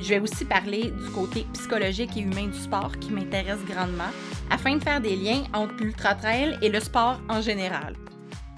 [0.00, 4.10] Je vais aussi parler du côté psychologique et humain du sport qui m'intéresse grandement
[4.48, 7.96] afin de faire des liens entre l'ultra trail et le sport en général.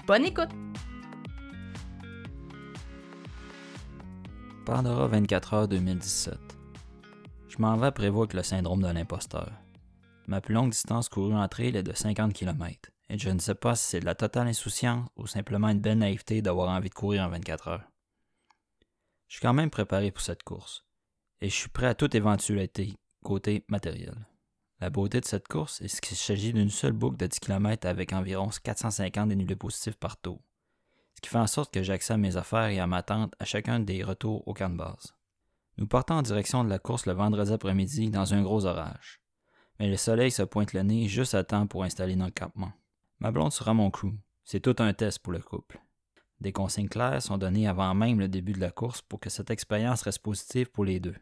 [0.07, 0.49] Bonne écoute!
[4.65, 6.33] Pandora 24 heures 2017.
[7.49, 9.51] Je m'en vais prévoir que le syndrome de l'imposteur.
[10.27, 13.55] Ma plus longue distance courue en trail est de 50 km, et je ne sais
[13.55, 16.93] pas si c'est de la totale insouciance ou simplement une belle naïveté d'avoir envie de
[16.93, 17.83] courir en 24 heures.
[19.27, 20.85] Je suis quand même préparé pour cette course,
[21.43, 24.15] et je suis prêt à toute éventualité côté matériel.
[24.79, 28.13] La beauté de cette course est qu'il s'agit d'une seule boucle de 10 km avec
[28.13, 30.41] environ 450 dénulés positifs par tour,
[31.15, 33.35] ce qui fait en sorte que j'ai accès à mes affaires et à ma tente
[33.39, 35.13] à chacun des retours au camp de base.
[35.77, 39.19] Nous partons en direction de la course le vendredi après-midi dans un gros orage
[39.79, 42.71] mais le soleil se pointe le nez juste à temps pour installer notre campement.
[43.19, 44.13] Ma blonde sera mon crew.
[44.43, 45.81] C'est tout un test pour le couple.
[46.39, 49.51] Des consignes claires sont données avant même le début de la course pour que cette
[49.51, 51.15] expérience reste positive pour les deux.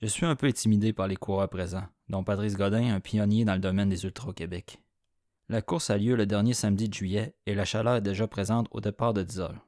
[0.00, 3.54] Je suis un peu intimidé par les coureurs présents, dont Patrice Godin, un pionnier dans
[3.54, 4.78] le domaine des ultras au Québec.
[5.48, 8.68] La course a lieu le dernier samedi de juillet et la chaleur est déjà présente
[8.70, 9.66] au départ de 10 heures.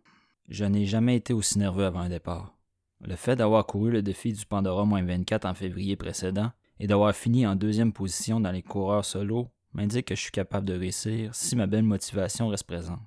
[0.49, 2.55] Je n'ai jamais été aussi nerveux avant un départ.
[3.01, 7.45] Le fait d'avoir couru le défi du Pandora 24 en février précédent et d'avoir fini
[7.45, 11.57] en deuxième position dans les coureurs solo m'indique que je suis capable de réussir si
[11.57, 13.01] ma belle motivation reste présente.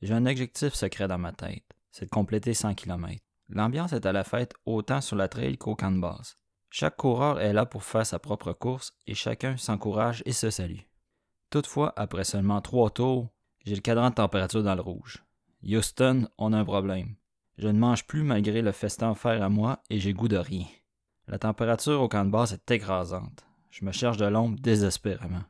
[0.00, 3.20] J'ai un objectif secret dans ma tête, c'est de compléter 100 km.
[3.48, 6.36] L'ambiance est à la fête autant sur la trail qu'au camp de base.
[6.74, 10.80] Chaque coureur est là pour faire sa propre course et chacun s'encourage et se salue.
[11.50, 13.28] Toutefois, après seulement trois tours,
[13.66, 15.22] j'ai le cadran de température dans le rouge.
[15.62, 17.14] Houston, on a un problème.
[17.58, 20.64] Je ne mange plus malgré le festin offert à moi et j'ai goût de rien.
[21.28, 23.44] La température au camp de base est écrasante.
[23.70, 25.42] Je me cherche de l'ombre désespérément.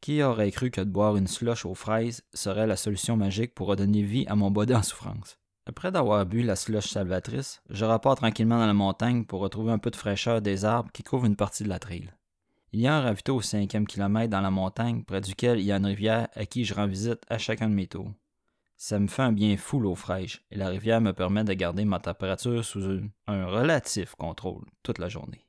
[0.00, 3.66] Qui aurait cru que de boire une slush aux fraises serait la solution magique pour
[3.66, 5.39] redonner vie à mon body en souffrance?
[5.66, 9.78] Après d'avoir bu la slush salvatrice, je repars tranquillement dans la montagne pour retrouver un
[9.78, 12.10] peu de fraîcheur des arbres qui couvrent une partie de la trail.
[12.72, 15.72] Il y a un ravito au cinquième kilomètre dans la montagne près duquel il y
[15.72, 18.12] a une rivière à qui je rends visite à chacun de mes tours.
[18.76, 21.84] Ça me fait un bien fou l'eau fraîche et la rivière me permet de garder
[21.84, 22.82] ma température sous
[23.26, 25.44] un, relatif contrôle toute la journée.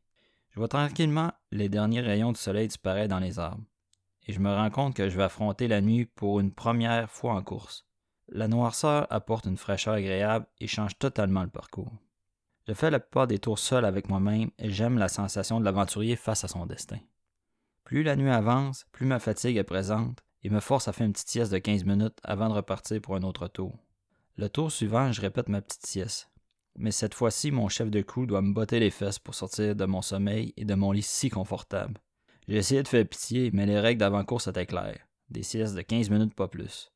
[0.50, 3.64] Je vois tranquillement les derniers rayons du soleil disparaître dans les arbres
[4.28, 7.34] et je me rends compte que je vais affronter la nuit pour une première fois
[7.34, 7.86] en course.
[8.32, 11.92] La noirceur apporte une fraîcheur agréable et change totalement le parcours.
[12.68, 16.16] Je fais la plupart des tours seul avec moi-même et j'aime la sensation de l'aventurier
[16.16, 17.00] face à son destin.
[17.84, 21.14] Plus la nuit avance, plus ma fatigue est présente il me force à faire une
[21.14, 23.78] petite sieste de 15 minutes avant de repartir pour un autre tour.
[24.38, 26.30] Le tour suivant, je répète ma petite sieste.
[26.78, 29.86] Mais cette fois-ci, mon chef de crew doit me botter les fesses pour sortir de
[29.86, 32.00] mon sommeil et de mon lit si confortable.
[32.48, 35.06] J'ai essayé de faire pitié, mais les règles d'avant-course étaient claires.
[35.30, 36.91] Des siestes de 15 minutes, pas plus.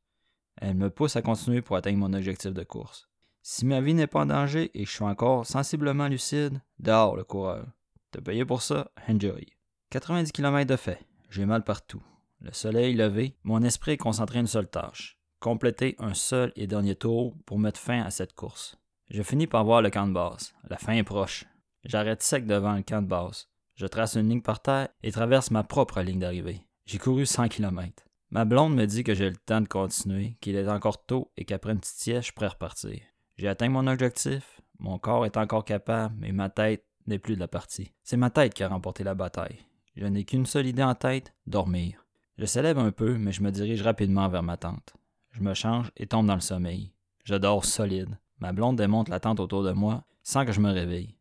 [0.58, 3.10] Elles me poussent à continuer pour atteindre mon objectif de course.
[3.42, 7.24] Si ma vie n'est pas en danger et je suis encore sensiblement lucide, dehors le
[7.24, 7.68] coureur.
[8.12, 9.48] T'as payé pour ça, enjoy.
[9.92, 11.00] 90 km de fait.
[11.30, 12.02] J'ai mal partout.
[12.42, 16.96] Le soleil levé, mon esprit est concentré une seule tâche compléter un seul et dernier
[16.96, 18.78] tour pour mettre fin à cette course.
[19.12, 20.56] Je finis par voir le camp de base.
[20.68, 21.46] La fin est proche.
[21.84, 23.48] J'arrête sec devant le camp de base.
[23.76, 26.62] Je trace une ligne par terre et traverse ma propre ligne d'arrivée.
[26.88, 28.05] J'ai couru 100 km.
[28.36, 31.46] Ma blonde me dit que j'ai le temps de continuer, qu'il est encore tôt et
[31.46, 33.00] qu'après une petite sieste, je pourrais repartir.
[33.38, 37.40] J'ai atteint mon objectif, mon corps est encore capable, mais ma tête n'est plus de
[37.40, 37.94] la partie.
[38.04, 39.60] C'est ma tête qui a remporté la bataille.
[39.96, 42.06] Je n'ai qu'une seule idée en tête, dormir.
[42.38, 44.96] Je célèbre un peu, mais je me dirige rapidement vers ma tente.
[45.32, 46.92] Je me change et tombe dans le sommeil.
[47.24, 48.20] Je dors solide.
[48.40, 51.16] Ma blonde démonte la tente autour de moi sans que je me réveille.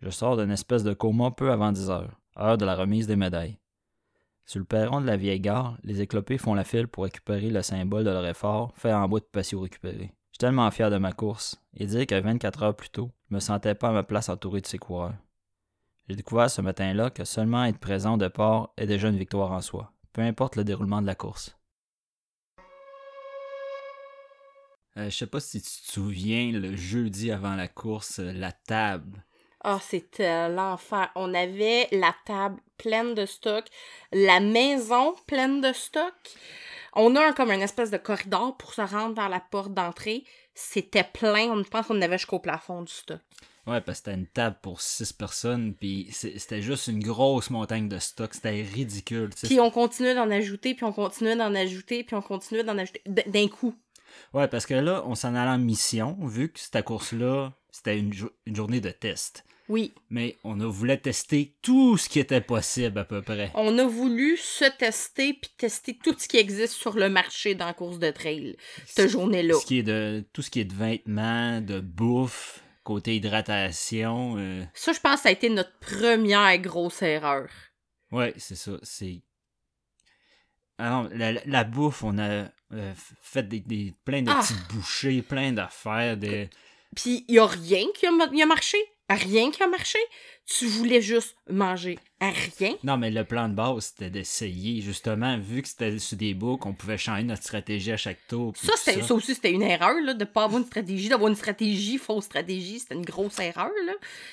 [0.00, 3.16] Je sors d'une espèce de coma peu avant 10 heures, heure de la remise des
[3.16, 3.58] médailles.
[4.46, 7.62] Sur le perron de la vieille gare, les éclopés font la file pour récupérer le
[7.62, 10.12] symbole de leur effort fait en bois de patio récupéré.
[10.30, 13.34] Je suis tellement fier de ma course et dire que 24 heures plus tôt, je
[13.34, 15.14] me sentais pas à ma place entouré de ces coureurs.
[16.08, 19.60] J'ai découvert ce matin-là que seulement être présent au départ est déjà une victoire en
[19.60, 21.58] soi peu importe le déroulement de la course.
[24.96, 28.52] Euh, je sais pas si tu te souviens, le jeudi avant la course, euh, la
[28.52, 29.24] table.
[29.64, 31.10] Oh, c'était l'enfer.
[31.14, 33.64] On avait la table pleine de stock,
[34.12, 36.12] la maison pleine de stock.
[36.94, 40.24] On a comme une espèce de corridor pour se rendre vers la porte d'entrée.
[40.54, 41.50] C'était plein.
[41.50, 43.20] On pense qu'on avait jusqu'au plafond du stock.
[43.66, 47.88] Ouais, parce que c'était une table pour six personnes, puis c'était juste une grosse montagne
[47.88, 48.34] de stock.
[48.34, 49.30] C'était ridicule.
[49.42, 53.00] Puis on continuait d'en ajouter, puis on continuait d'en ajouter, puis on continuait d'en ajouter
[53.06, 53.74] d'un coup.
[54.34, 58.12] Ouais, parce que là, on s'en allait en mission, vu que cette course-là, c'était une,
[58.12, 59.44] jo- une journée de test.
[59.68, 59.94] Oui.
[60.10, 63.50] Mais on a voulu tester tout ce qui était possible à peu près.
[63.54, 67.64] On a voulu se tester, puis tester tout ce qui existe sur le marché dans
[67.66, 68.56] la course de trail,
[68.86, 69.54] cette journée-là.
[69.58, 74.36] Ce qui est de, tout ce qui est de vêtements, de bouffe, côté hydratation.
[74.36, 77.48] euh, Ça, je pense que ça a été notre première grosse erreur.
[78.12, 78.72] Ouais, c'est ça.
[78.82, 79.22] C'est.
[80.76, 84.40] Alors, la, la- bouffe, on a euh, fait des, des- plein de Ah.
[84.42, 86.16] petites bouchées, plein d'affaires.
[86.16, 86.48] De...
[86.96, 88.76] Puis il y a rien qui a, ma- y a marché.
[89.10, 89.98] Rien qui a marché.
[90.46, 92.74] Tu voulais juste manger à rien.
[92.84, 96.68] Non, mais le plan de base, c'était d'essayer, justement, vu que c'était sur des boucles,
[96.68, 98.54] on pouvait changer notre stratégie à chaque tour.
[98.56, 101.98] Ça, ça aussi, c'était une erreur, là, de pas avoir une stratégie, d'avoir une stratégie,
[101.98, 102.78] fausse stratégie.
[102.80, 103.92] C'était une grosse erreur, là.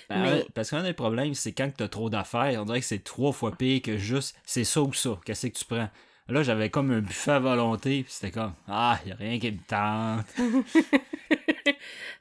[0.10, 2.86] Ben mais- ouais, parce qu'un des problèmes, c'est quand t'as trop d'affaires, on dirait que
[2.86, 5.20] c'est trois fois pire que juste c'est ça ou ça.
[5.26, 5.90] Qu'est-ce que tu prends?
[6.30, 9.52] Là, j'avais comme un buffet à volonté, puis c'était comme Ah, y a rien qui
[9.52, 10.26] me tente.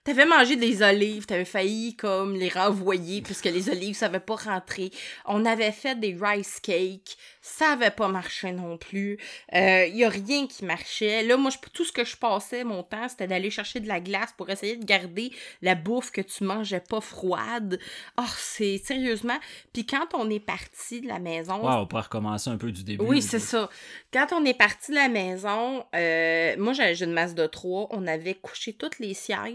[0.04, 4.36] T'avais mangé des olives, t'avais failli comme les renvoyer puisque les olives ça avait pas
[4.36, 4.90] rentré.
[5.26, 9.18] On avait fait des rice cakes, ça avait pas marché non plus.
[9.54, 11.22] Euh, y a rien qui marchait.
[11.22, 14.00] Là, moi, je- tout ce que je passais mon temps, c'était d'aller chercher de la
[14.00, 15.30] glace pour essayer de garder
[15.62, 17.78] la bouffe que tu mangeais pas froide.
[18.18, 19.38] Oh, c'est sérieusement.
[19.72, 23.04] Puis quand on est parti de la maison, on peut recommencer un peu du début.
[23.04, 23.68] oui, c'est ça.
[24.12, 28.06] Quand on est parti de la maison, euh, moi j'avais une masse de trois, on
[28.06, 29.49] avait couché tous les sièges,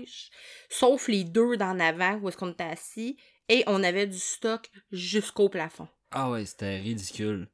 [0.70, 3.18] sauf les deux d'en avant où est-ce qu'on était assis,
[3.50, 5.88] et on avait du stock jusqu'au plafond.
[6.12, 7.50] Ah ouais, c'était ridicule.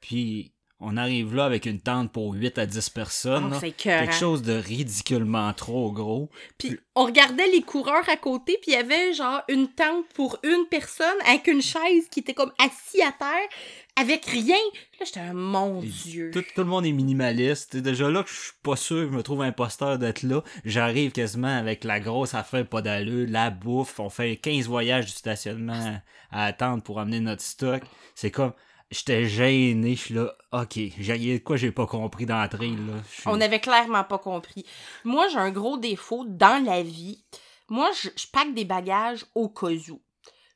[0.00, 3.52] Puis, on arrive là avec une tente pour 8 à 10 personnes.
[3.52, 3.70] Oh, là.
[3.70, 6.30] Quelque chose de ridiculement trop gros.
[6.56, 10.38] Puis on regardait les coureurs à côté, puis il y avait genre une tente pour
[10.44, 13.48] une personne avec une chaise qui était comme assis à terre
[13.96, 14.54] avec rien.
[15.00, 16.30] Là, j'étais un mon Et Dieu.
[16.32, 17.76] Tout, tout le monde est minimaliste.
[17.76, 20.44] Déjà là que je suis pas sûr, je me trouve imposteur d'être là.
[20.64, 23.98] J'arrive quasiment avec la grosse affaire pas d'allure, la bouffe.
[23.98, 27.82] On fait 15 voyages du stationnement à attendre pour amener notre stock.
[28.14, 28.52] C'est comme,
[28.90, 32.94] j'étais gêné, je suis là, ok, j'ai quoi j'ai pas compris dans la trail, là.
[33.26, 34.64] On n'avait clairement pas compris.
[35.04, 37.24] Moi, j'ai un gros défaut dans la vie.
[37.68, 40.00] Moi, je, je pack des bagages au cas où.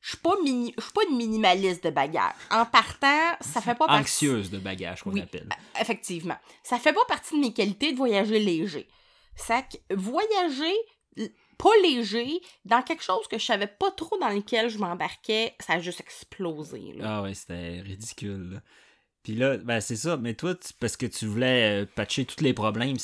[0.01, 2.35] Je suis pas mini, je suis pas une minimaliste de bagages.
[2.51, 4.01] En partant, ça fait pas partie.
[4.03, 5.21] Anxieuse de bagage, qu'on Oui.
[5.21, 5.49] appelle.
[5.81, 6.37] Effectivement.
[6.65, 8.89] Ça fait pas partie de mes qualités de voyager léger.
[9.37, 9.63] Ça
[9.95, 10.75] voyager
[11.63, 15.75] pas léger dans quelque chose que je savais pas trop dans lequel je m'embarquais, ça
[15.75, 16.97] a juste explosé.
[17.01, 18.55] Ah ouais, c'était ridicule.
[18.55, 18.63] là.
[19.23, 22.53] Puis là, ben c'est ça, mais toi, parce que tu voulais euh, patcher tous les
[22.53, 22.97] problèmes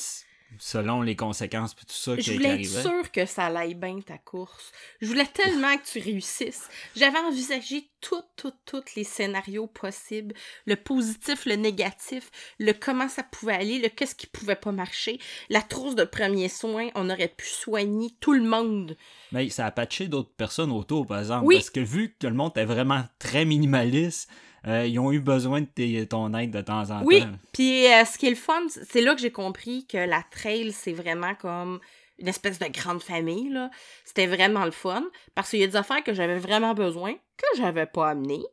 [0.59, 4.19] selon les conséquences puis tout ça Je voulais être sûre que ça aille bien ta
[4.19, 4.73] course.
[5.00, 6.69] Je voulais tellement que tu réussisses.
[6.97, 10.35] J'avais envisagé tout, tout, tous les scénarios possibles.
[10.67, 15.19] Le positif, le négatif, le comment ça pouvait aller, le qu'est-ce qui pouvait pas marcher.
[15.49, 18.97] La trousse de premiers soins, on aurait pu soigner tout le monde.
[19.33, 21.47] Mais ça a patché d'autres personnes autour, par exemple.
[21.47, 21.56] Oui.
[21.56, 24.31] Parce que vu que le monde est vraiment très minimaliste,
[24.69, 27.31] euh, ils ont eu besoin de tes- ton aide de temps en Oui, temps.
[27.53, 30.70] puis euh, ce qui est le fun, c'est là que j'ai compris que la trail,
[30.73, 31.81] c'est vraiment comme
[32.20, 33.70] une espèce de grande famille, là.
[34.05, 35.05] C'était vraiment le fun,
[35.35, 38.44] parce qu'il y a des affaires que j'avais vraiment besoin, que j'avais pas amenées,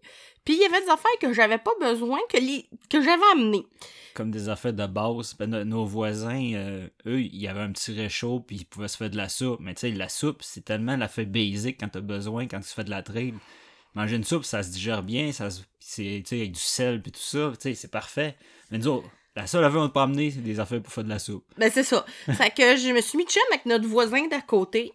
[0.43, 2.67] puis il y avait des affaires que j'avais pas besoin, que, les...
[2.89, 3.65] que j'avais amenées.
[4.13, 5.33] Comme des affaires de base.
[5.37, 8.87] Ben, no- nos voisins, euh, eux, il y avait un petit réchaud, puis ils pouvaient
[8.87, 9.59] se faire de la soupe.
[9.59, 12.83] Mais tu sais, la soupe, c'est tellement l'affaire basic quand t'as besoin, quand tu fais
[12.85, 13.33] de la trail.
[13.95, 17.19] Manger une soupe, ça se digère bien, ça se- c'est, avec du sel, puis tout
[17.21, 18.35] ça, c'est parfait.
[18.71, 21.09] Mais nous autres, la seule affaire qu'on peut amener, c'est des affaires pour faire de
[21.09, 21.45] la soupe.
[21.57, 22.05] Ben c'est ça.
[22.25, 24.91] fait que je me suis mis de chum avec notre voisin d'à côté,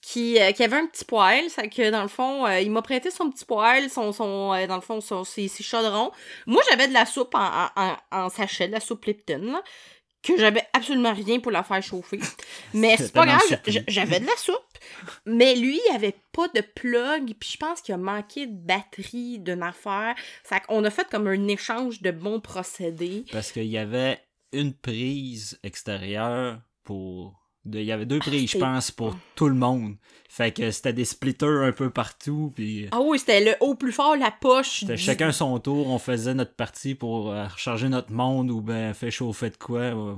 [0.00, 1.48] qui, euh, qui avait un petit poêle.
[1.48, 4.66] Fait que dans le fond, euh, il m'a prêté son petit poêle, son, son, euh,
[4.66, 6.10] dans le fond, son, ses, ses chaudrons.
[6.46, 9.62] Moi, j'avais de la soupe en, en, en- en sachet, de la soupe Lipton, là,
[10.22, 12.20] que j'avais absolument rien pour la faire chauffer.
[12.74, 14.56] Mais c'est pas grave, j'avais de la soupe.
[15.26, 19.38] Mais lui, il avait pas de plug, puis je pense qu'il a manqué de batterie
[19.38, 20.14] d'une affaire.
[20.44, 23.24] Fait qu'on a fait comme un échange de bons procédés.
[23.32, 24.20] Parce qu'il y avait
[24.52, 27.41] une prise extérieure pour.
[27.64, 29.94] Il y avait deux prises, je c'était- pense, pour tout le monde.
[30.28, 33.92] Fait que c'était des splitters un peu partout, puis Ah oui, c'était le haut plus
[33.92, 34.80] fort, la poche.
[34.80, 38.60] c'était du- chacun son tour, on faisait notre partie pour euh, recharger notre monde ou
[38.62, 39.90] ben faire chauffer de quoi.
[39.94, 40.14] ouais.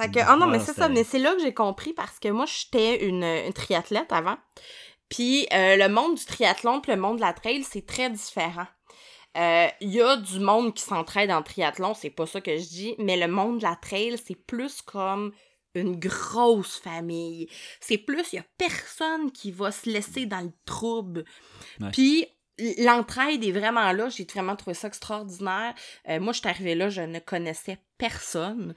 [0.00, 2.20] Fait que, ah non, mais Ouais, c'est ça, mais c'est là que j'ai compris parce
[2.20, 4.36] que moi, j'étais une, une triathlète avant.
[5.08, 8.66] Puis euh, le monde du triathlon puis le monde de la trail, c'est très différent.
[9.36, 12.62] Euh, Il y a du monde qui s'entraide en triathlon, c'est pas ça que je
[12.68, 15.32] dis, mais le monde de la trail, c'est plus comme
[15.74, 17.48] une grosse famille.
[17.80, 21.24] C'est plus, il y a personne qui va se laisser dans le trouble.
[21.80, 21.90] Ouais.
[21.92, 22.26] Puis
[22.78, 24.08] l'entraide est vraiment là.
[24.08, 25.74] J'ai vraiment trouvé ça extraordinaire.
[26.08, 28.74] Euh, moi, je suis arrivée là, je ne connaissais personne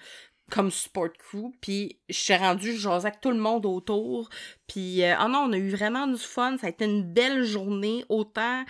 [0.53, 4.29] comme support crew, puis je suis rendue, je jasais avec tout le monde autour,
[4.67, 7.43] puis euh, oh non, on a eu vraiment du fun, ça a été une belle
[7.43, 8.63] journée, autant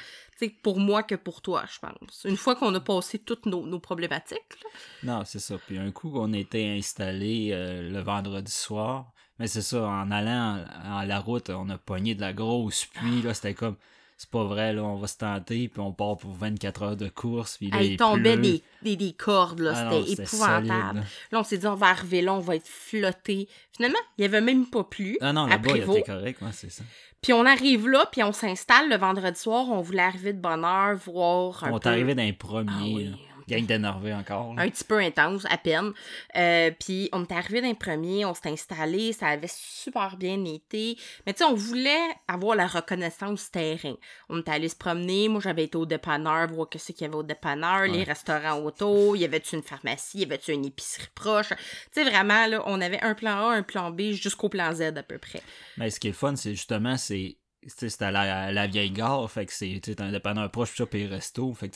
[0.61, 2.25] pour moi que pour toi, je pense.
[2.25, 4.69] Une fois qu'on a passé toutes nos, nos problématiques, là.
[5.03, 5.57] Non, c'est ça.
[5.57, 10.63] Puis un coup qu'on était installé euh, le vendredi soir, mais c'est ça, en allant
[10.83, 13.77] à la route, on a pogné de la grosse pluie, là, c'était comme,
[14.23, 17.09] c'est pas vrai, là, on va se tenter, puis on part pour 24 heures de
[17.09, 20.99] course, puis là, il tombait des, des, des cordes, là, Ah c'était épouvantable.
[20.99, 21.03] là.
[21.31, 23.49] Là, on s'est dit, on va arriver là, on va être flotté.
[23.75, 25.17] Finalement, il y avait même pas plu.
[25.19, 26.85] Ah non, là-bas, il était correct, ouais, c'est ça.
[27.21, 30.63] Puis on arrive là, puis on s'installe le vendredi soir, on voulait arriver de bonne
[30.63, 33.11] heure, voir un On est arrivé dans les Ah oui,
[33.47, 34.53] gang d'énervés encore.
[34.53, 34.63] là.
[34.63, 35.91] un petit peu intense, à peine.
[36.35, 40.97] Euh, puis on est arrivé d'un premier, on s'est installé, ça avait super bien été.
[41.25, 43.95] Mais tu sais, on voulait avoir la reconnaissance terrain.
[44.29, 47.15] On est allé se promener, moi j'avais été au dépanneur, voir qu'est-ce qu'il y avait
[47.15, 51.49] au dépanneur, les restaurants auto, y avait-tu une pharmacie, y avait-tu une épicerie proche?
[51.49, 51.55] Tu
[51.91, 55.03] sais, vraiment, là, on avait un plan A, un plan B, jusqu'au plan Z à
[55.03, 55.41] peu près.
[55.77, 57.37] Mais ce qui est fun, c'est justement, c'est.
[57.67, 61.53] C'était à la, vieille gare, fait que c'est un dépanneur proche, ça, puis resto.
[61.53, 61.75] Fait que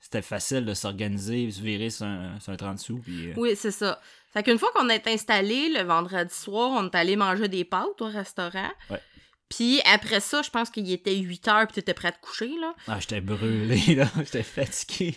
[0.00, 3.30] c'était facile de s'organiser, se virer sur un, sur un 30 sous, puis.
[3.30, 4.00] euh, Oui, c'est ça.
[4.32, 8.00] Fait qu'une fois qu'on est installé, le vendredi soir, on est allé manger des pâtes
[8.00, 8.70] au restaurant.
[8.90, 9.00] Ouais.
[9.48, 12.50] Puis après ça, je pense qu'il était 8 heures puis t'étais prêt à te coucher,
[12.60, 12.74] là.
[12.86, 14.06] Ah, j'étais brûlé, là.
[14.18, 15.16] J'étais fatigué.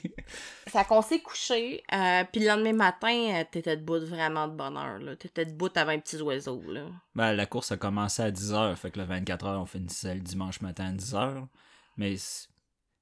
[0.67, 4.77] Ça qu'on s'est couché, euh, puis le lendemain matin, euh, t'étais debout vraiment de bonne
[4.77, 5.15] heure, là.
[5.17, 6.85] T'étais debout avant un petit oiseau, là.
[7.15, 10.61] Ben, la course a commencé à 10h, fait que le 24h, on finissait le dimanche
[10.61, 11.45] matin à 10h.
[11.97, 12.47] Mais, c-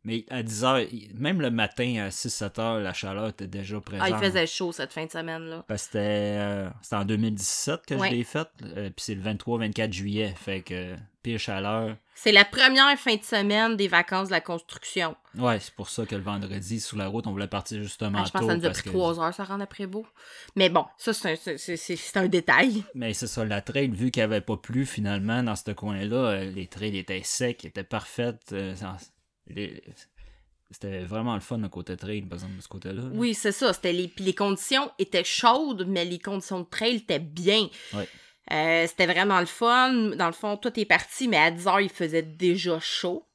[0.03, 4.07] mais à 10h, même le matin à 6-7h, la chaleur était déjà présente.
[4.11, 5.65] Ah, il faisait chaud cette fin de semaine-là.
[5.67, 8.09] Parce que c'était euh, en 2017 que Ouais.
[8.09, 11.97] je l'ai faite, euh, puis c'est le 23-24 juillet, fait que euh, pire chaleur.
[12.15, 15.15] C'est la première fin de semaine des vacances de la construction.
[15.37, 18.25] Ouais, c'est pour ça que le vendredi, sur la route, on voulait partir justement Ah,
[18.25, 18.47] je pense tôt.
[18.47, 20.05] que ça nous a pris que- 3 heures, ça rend après beau.
[20.55, 22.83] Mais bon, ça, c'est un, c'est- c'est- c'est- c'est un détail.
[22.95, 26.15] Mais c'est ça, la trail, vu qu'il n'y avait pas plu finalement dans ce coin-là,
[26.15, 28.53] euh, les trails étaient secs, étaient parfaites.
[29.49, 29.83] Les-
[30.71, 33.01] C'était vraiment le fun le côté trail, par exemple, de ce côté-là.
[33.01, 33.09] là.
[33.13, 33.73] Oui, c'est ça.
[33.73, 34.07] C'était les...
[34.07, 37.67] Puis les conditions étaient chaudes, mais les conditions de trail étaient bien.
[37.93, 38.07] Ouais.
[38.51, 40.11] Euh, c'était vraiment le fun.
[40.15, 43.25] Dans le fond, tout est parti, mais à 10 heures, il faisait déjà chaud.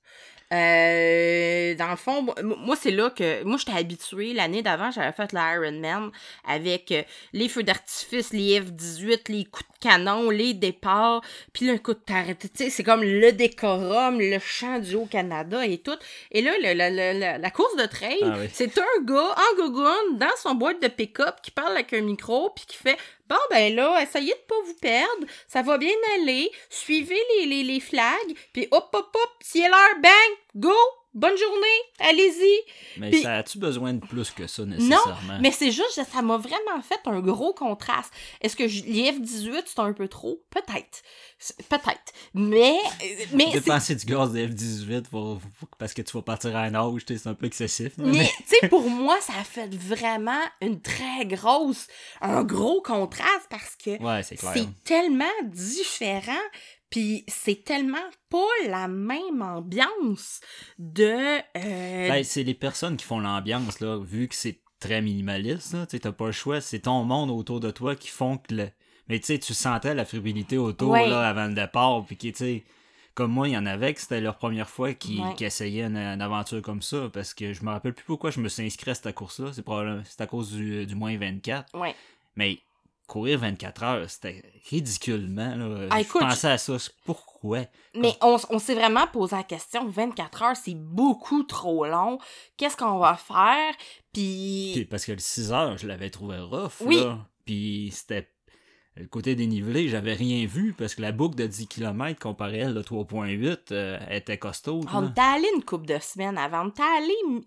[0.53, 3.43] Euh, dans le fond, moi- c'est là que.
[3.45, 4.33] Moi, j'étais habituée.
[4.33, 6.11] L'année d'avant, j'avais fait l'Ironman
[6.47, 11.23] avec euh, les feux d'artifice, les F-18, les coups de canon, les départs.
[11.53, 12.01] Puis un coup de.
[12.35, 15.97] Tu sais, c'est comme le décorum, le chant du Haut-Canada et tout.
[16.31, 18.49] Et là, le- le- le- le- la course de trail, Ah oui.
[18.53, 22.51] c'est un gars en gogoune dans son boîte de pick-up qui parle avec un micro
[22.55, 26.51] puis qui fait Bon, ben là, essayez de pas vous perdre, ça va bien aller,
[26.69, 30.75] suivez les, les, les flags, puis hop, hop, hop, si bang, go,
[31.15, 33.01] bonne journée, allez-y.
[33.01, 35.39] Mais Puis- ça a-tu besoin de plus que ça, Non, nécessairement?
[35.41, 38.13] mais c'est juste, ça m'a vraiment fait un gros contraste.
[38.41, 40.43] Est-ce que les F-18, c'est un peu trop?
[40.51, 41.03] Peut-être.
[41.69, 42.13] Peut-être.
[42.33, 46.57] Mais, euh, mais Dépenser du gaz de F-18 pour- pour- parce que tu vas partir
[46.57, 47.93] à un âge, c'est un peu excessif.
[47.99, 51.87] là, Mais, tu sais, pour moi, ça a fait vraiment une très grosse,
[52.21, 54.39] un gros contraste parce que Ouais, c'est
[54.85, 56.33] tellement différent,
[56.95, 57.99] puis c'est tellement
[58.31, 60.41] pas la même ambiance
[60.79, 61.39] de...
[61.57, 65.99] euh, Ben, c'est les personnes qui font l'ambiance, là, vu que c'est très minimaliste, tu
[65.99, 68.69] t'as pas le choix, c'est ton monde autour de toi qui font que le...
[69.09, 71.09] Mais tu sais, tu sentais la fébrilité autour, Ouais.
[71.09, 72.63] là, avant le départ, puis qui, tu
[73.15, 75.35] comme moi, il y en avait que c'était leur première fois qui, Ouais.
[75.37, 78.41] qui essayaient une, une aventure comme ça, parce que je me rappelle plus pourquoi je
[78.41, 81.77] me suis inscrit à cette course-là, c'est probablement, c'est à cause du, du moins 24,
[81.79, 81.95] ouais.
[82.37, 82.59] mais
[83.07, 87.65] courir 24 heures, c'était ridiculement, là, Ah, je écoute, pensais à ça, c'est pourquoi?
[87.95, 92.19] Mais on, s'est vraiment posé la question, 24 heures, c'est beaucoup trop long.
[92.57, 93.75] Qu'est-ce qu'on va faire?
[94.13, 94.85] Puis Puis...
[94.87, 96.81] parce que le 6 heures, je l'avais trouvé rough.
[96.81, 96.97] Oui.
[96.97, 97.19] Là.
[97.45, 98.31] Puis c'était.
[98.97, 102.67] Le côté dénivelé, j'avais rien vu parce que la boucle de 10 km comparée à
[102.67, 104.83] elle de 3.8 euh, était costaud.
[104.95, 106.67] On était allé une couple de semaines avant.
[106.67, 107.43] On était allé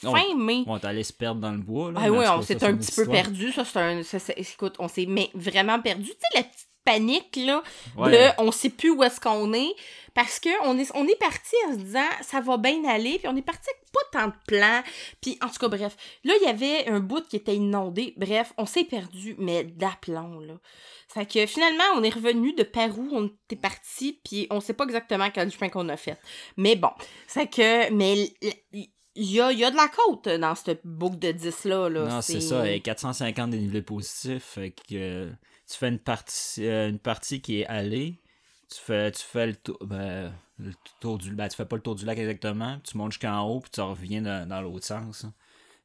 [0.00, 0.64] fin mai.
[0.66, 1.92] On est allé se perdre dans le bois.
[1.92, 3.52] Là, Ah oui, on s'est un petit peu perdu.
[3.52, 4.02] Ça, c'est un.
[4.02, 6.06] ça, c'est- écoute, on s'est vraiment perdu.
[6.06, 7.62] Tu sais, la petite panique, là,
[7.96, 8.10] Ouais.
[8.10, 9.74] de on sait plus où est-ce qu'on est.
[10.12, 13.18] Parce que on est, on est parti en se disant ça va bien aller.
[13.18, 14.82] Puis on est parti avec pas tant de plans.
[15.20, 15.96] Puis en tout cas, bref.
[16.24, 18.14] Là, il y avait un bout qui était inondé.
[18.16, 20.54] Bref, on s'est perdu, mais d'aplomb, là.
[21.08, 24.20] Fait que finalement, on est revenu de par où on était parti.
[24.24, 26.18] Puis on sait pas exactement quel chemin qu'on a fait.
[26.56, 26.90] Mais bon.
[27.26, 27.90] C'est que.
[27.92, 28.28] Mais.
[29.16, 31.88] Il y a, y a de la côte dans cette boucle de 10 là.
[31.88, 32.08] là.
[32.08, 32.68] Non, c'est ça.
[32.70, 34.42] Et 450 dénivelés positifs.
[34.42, 35.30] Fait que, euh,
[35.70, 38.20] tu fais une partie, euh, une partie qui est allée,
[38.68, 41.82] tu fais, tu fais le tour, ben, le tour du ben, tu fais pas le
[41.82, 45.24] tour du lac exactement, tu montes jusqu'en haut, puis tu reviens dans, dans l'autre sens.
[45.24, 45.32] hein.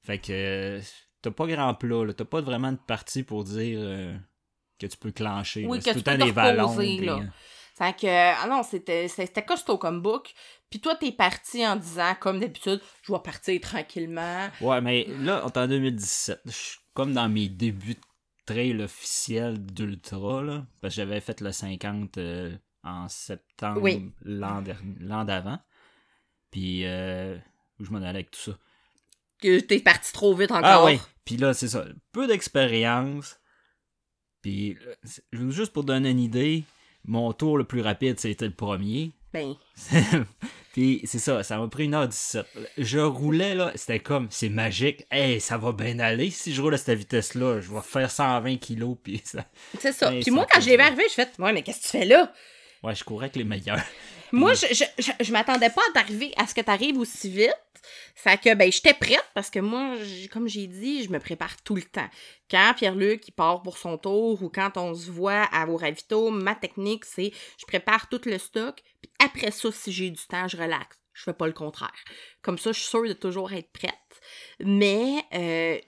[0.02, 0.82] Fait que euh,
[1.22, 2.14] t'as pas grand plat.
[2.16, 4.16] T'as pas vraiment de partie pour dire euh,
[4.80, 5.66] que tu peux clencher.
[5.68, 6.74] Oui, que tout le peux temps des vallons.
[6.80, 7.26] euh,
[7.78, 10.34] Fait que, ah non, c'était c'était costaud comme book.
[10.70, 14.50] Puis toi, t'es parti en disant, comme d'habitude, je vais partir tranquillement.
[14.62, 16.42] Ouais, mais là, on est en 2017.
[16.46, 18.00] Je suis comme dans mes débuts de
[18.46, 20.66] trail officiel d'Ultra, là.
[20.82, 24.12] Parce que j'avais fait le 50 euh, en septembre Oui.
[24.22, 25.60] l'an d'avant.
[26.52, 27.36] Puis, euh,
[27.80, 28.58] où je m'en allais avec tout ça.
[29.42, 30.66] Que t'es parti trop vite encore.
[30.66, 31.00] Ah oui.
[31.26, 31.86] Puis là, c'est ça.
[32.12, 33.40] Peu d'expérience.
[34.42, 34.78] Puis,
[35.34, 36.64] euh, juste pour donner une idée,
[37.06, 39.14] mon tour le plus rapide, c'était le premier.
[39.34, 39.54] Ben,
[40.74, 42.46] Puis c'est ça, ça m'a pris 1h17.
[42.78, 45.06] Je roulais là, c'était comme, c'est magique.
[45.12, 46.30] Hey, ça va bien aller.
[46.30, 48.98] Si je roule à cette vitesse-là, je vais faire 120 kilos.
[49.04, 49.46] Puis ça.
[49.80, 50.12] c'est ça.
[50.12, 52.32] Puis moi, quand je l'ai arriver, je fais, ouais, mais qu'est-ce que tu fais là?
[52.84, 53.82] Ouais, je courais avec les meilleurs.
[54.32, 57.56] Moi, je, je, je, je m'attendais pas à t'arriver à ce que t'arrives aussi vite.
[58.16, 59.96] Fait que, ben, j'étais prête parce que moi,
[60.32, 62.10] comme j'ai dit, je me prépare tout le temps.
[62.52, 66.30] Quand Pierre-Luc, il part pour son tour ou quand on se voit à vos ravitaux,
[66.30, 68.82] ma technique, c'est je prépare tout le stock.
[69.02, 70.98] Puis après ça, si j'ai du temps, je relaxe.
[71.14, 72.04] Je fais pas le contraire.
[72.42, 73.94] Comme ça, je suis sûre de toujours être prête.
[74.60, 75.80] Mais, euh,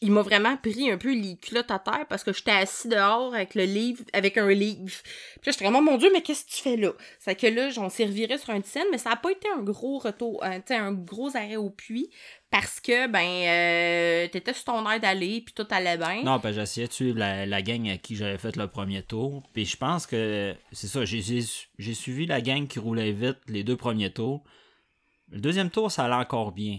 [0.00, 3.34] il m'a vraiment pris un peu les culottes à terre parce que j'étais assis dehors
[3.34, 5.02] avec le livre, avec un livre.
[5.40, 6.92] Puis là, j'étais vraiment, mon Dieu, mais qu'est-ce que tu fais là?
[7.18, 9.98] C'est que là, s'est reviré sur un scène, mais ça n'a pas été un gros
[9.98, 12.10] retour, un, sais, un gros arrêt au puits
[12.50, 16.22] parce que, ben, euh, t'étais sur ton air d'aller, puis tout allait bien.
[16.22, 19.42] Non, que j'essayais de suivre la, la gang à qui j'avais fait le premier tour?
[19.52, 23.76] Puis je pense que c'est ça, j'ai suivi la gang qui roulait vite les deux
[23.76, 24.44] premiers tours.
[25.30, 26.78] Le deuxième tour, ça allait encore bien.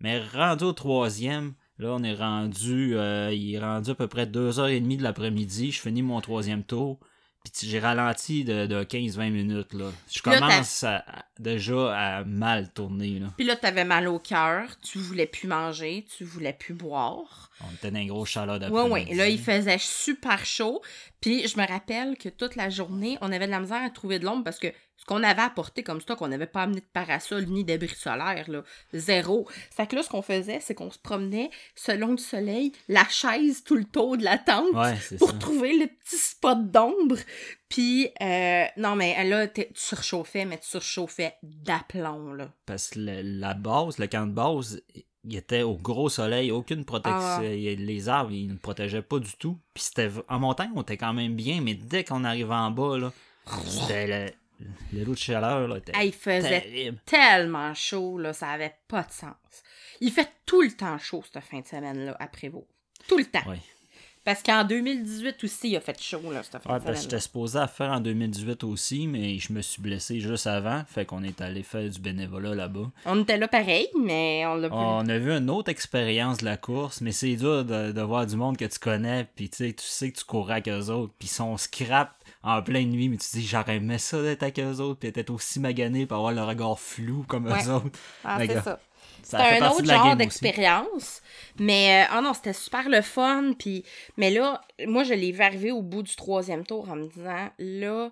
[0.00, 4.26] Mais rendu au troisième, là, on est rendu, euh, il est rendu à peu près
[4.26, 5.72] 2h30 de l'après-midi.
[5.72, 6.98] Je finis mon troisième tour.
[7.44, 9.90] Puis j'ai ralenti de, de 15-20 minutes, là.
[10.08, 11.04] Je Là, commence à-
[11.40, 13.26] déjà à mal tourner, là.
[13.36, 17.50] Puis là, t'avais mal au cœur, tu voulais plus manger, tu voulais plus boire.
[17.68, 19.10] On était dans un gros chaleur Ouais, d'après-midi.
[19.10, 19.14] ouais.
[19.16, 20.82] Là, il faisait super chaud.
[21.20, 24.20] Puis je me rappelle que toute la journée, on avait de la misère à trouver
[24.20, 24.68] de l'ombre parce que
[25.02, 28.48] ce qu'on avait apporté comme stock, on n'avait pas amené de parasol ni d'abri solaire,
[28.48, 28.62] là.
[28.94, 29.48] Zéro.
[29.72, 33.64] Fait que là, ce qu'on faisait, c'est qu'on se promenait selon le soleil, la chaise
[33.64, 35.38] tout le tour de la tente Ouais, pour ça.
[35.38, 37.16] trouver le petit spot d'ombre.
[37.68, 42.52] Puis, euh, non, mais là, tu surchauffais, mais tu surchauffais d'aplomb, là.
[42.64, 44.82] Parce que le- la base, le camp de base,
[45.24, 47.18] il était au gros soleil, aucune protection.
[47.18, 47.40] Ah.
[47.42, 49.58] Les arbres, ils ne protégeaient pas du tout.
[49.74, 52.98] Puis c'était en montagne, on était quand même bien, mais dès qu'on arrivait en bas,
[52.98, 53.12] là,
[53.66, 54.34] c'était
[54.92, 56.98] le, le lot de chaleur, là, était Ah, il faisait terrible.
[57.06, 59.34] tellement chaud, là, ça avait pas de sens.
[60.00, 62.66] Il fait tout le temps chaud, cette fin de semaine-là, à Prévost.
[63.08, 63.48] Tout le temps.
[63.48, 63.58] Ouais.
[64.24, 67.02] Parce qu'en 2018 aussi, il a fait chaud, là, cette fin Ouais, de parce que
[67.02, 67.10] semaine.
[67.10, 70.84] j'étais supposé à faire en 2018 aussi, mais je me suis blessé juste avant.
[70.86, 72.92] Fait qu'on est allé faire du bénévolat là-bas.
[73.04, 74.76] On était là pareil, mais on l'a pas.
[74.76, 78.24] On a vu une autre expérience de la course, mais c'est dur de, de voir
[78.26, 80.90] du monde que tu connais, puis tu sais, tu sais que tu courrais avec eux
[80.90, 84.20] autres, puis ils sont scrap en pleine nuit, mais tu te dis, j'aurais aimé ça
[84.22, 87.64] d'être avec eux autres, puis d'être aussi magané pour avoir le regard flou comme Ouais.
[87.66, 87.98] eux autres.
[88.24, 88.80] Ah, c'est ça.
[89.22, 91.22] Ça fait C'était un autre de genre d'expérience.
[91.58, 93.52] Mais, euh, oh non, c'était super le fun.
[93.56, 93.84] Puis,
[94.16, 97.50] mais là, moi, je l'ai vu arriver au bout du troisième tour en me disant,
[97.58, 98.10] là,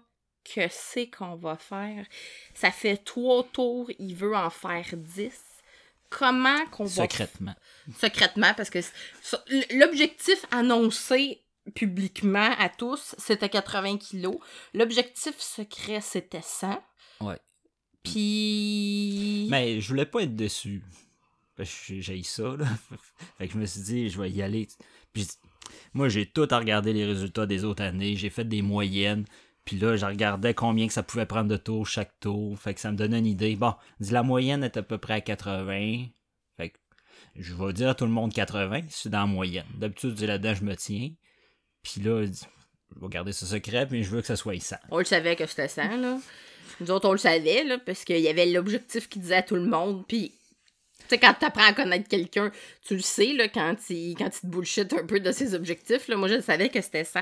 [0.55, 2.07] que c'est qu'on va faire?
[2.55, 5.41] Ça fait trois tours, il veut en faire dix.
[6.09, 7.55] Comment qu'on va Secrètement.
[8.01, 8.79] secrètement parce que
[9.75, 11.41] l'objectif annoncé
[11.75, 14.39] publiquement à tous, c'était 80 kilos.
[14.75, 16.83] L'objectif secret, c'était 100.
[17.21, 17.39] Ouais.
[18.03, 19.47] Puis...
[19.51, 20.83] Mais je voulais pas être déçu.
[21.59, 22.65] J'ai ça, là.
[23.39, 24.69] fait que je me suis dit, je vais y aller.
[25.13, 25.29] Puis
[25.93, 28.17] moi, j'ai tout à regarder les résultats des autres années.
[28.17, 29.25] J'ai fait des moyennes.
[29.65, 32.59] Puis là, je regardais combien que ça pouvait prendre de tours chaque tour.
[32.59, 33.57] Fait que ça me donnait une idée.
[33.57, 36.07] Bon, dis la moyenne est à peu près à 80.
[36.57, 36.79] Fait que
[37.37, 38.83] je vais dire à tout le monde 80.
[38.89, 39.67] C'est dans la moyenne.
[39.77, 41.11] D'habitude, je dis là-dedans, je me tiens.
[41.83, 42.47] Puis là, je dis,
[42.95, 44.77] je vais garder ça secret, mais je veux que ça soit 100.
[44.91, 46.19] On le savait que c'était 100, là.
[46.81, 49.57] Nous autres, on le savait, là, parce qu'il y avait l'objectif qui disait à tout
[49.57, 50.05] le monde.
[50.07, 50.33] Puis,
[51.01, 52.51] tu sais, quand t'apprends à connaître quelqu'un,
[52.87, 56.09] tu le sais, là, quand il, quand il te bullshit un peu de ses objectifs.
[56.09, 57.21] Là, moi, je savais que c'était 100.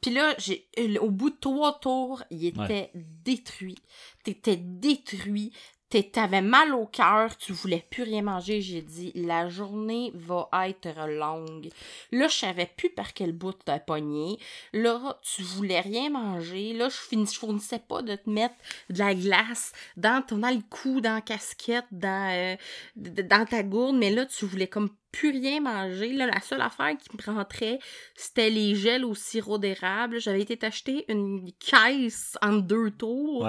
[0.00, 2.90] Puis là, j'ai, euh, au bout de trois tours, il était Ouais.
[2.94, 3.78] détruit.
[4.24, 5.52] T'étais détruit.
[5.88, 8.60] T'avais mal au cœur, tu voulais plus rien manger.
[8.60, 11.68] J'ai dit, la journée va être longue.
[12.10, 14.36] Là, je savais plus par quel bout t'as pogné.
[14.72, 16.72] Là, tu voulais rien manger.
[16.72, 18.56] Là, je, finis, je fournissais pas de te mettre
[18.90, 22.56] de la glace dans, ton, dans le cou, dans la casquette, dans, euh,
[22.96, 23.96] dans ta gourde.
[23.96, 26.12] Mais là, tu voulais comme plus rien manger.
[26.12, 27.78] Là, la seule affaire qui me rentrait,
[28.16, 30.20] c'était les gels au sirop d'érable.
[30.20, 33.48] J'avais été acheter une caisse en deux tours.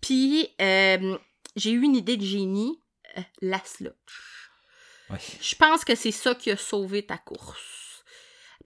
[0.00, 1.16] Puis, euh,
[1.56, 2.80] j'ai eu une idée de génie.
[3.18, 4.50] euh, la slotch.
[5.10, 5.18] Ouais.
[5.40, 8.04] Je pense que c'est ça qui a sauvé ta course.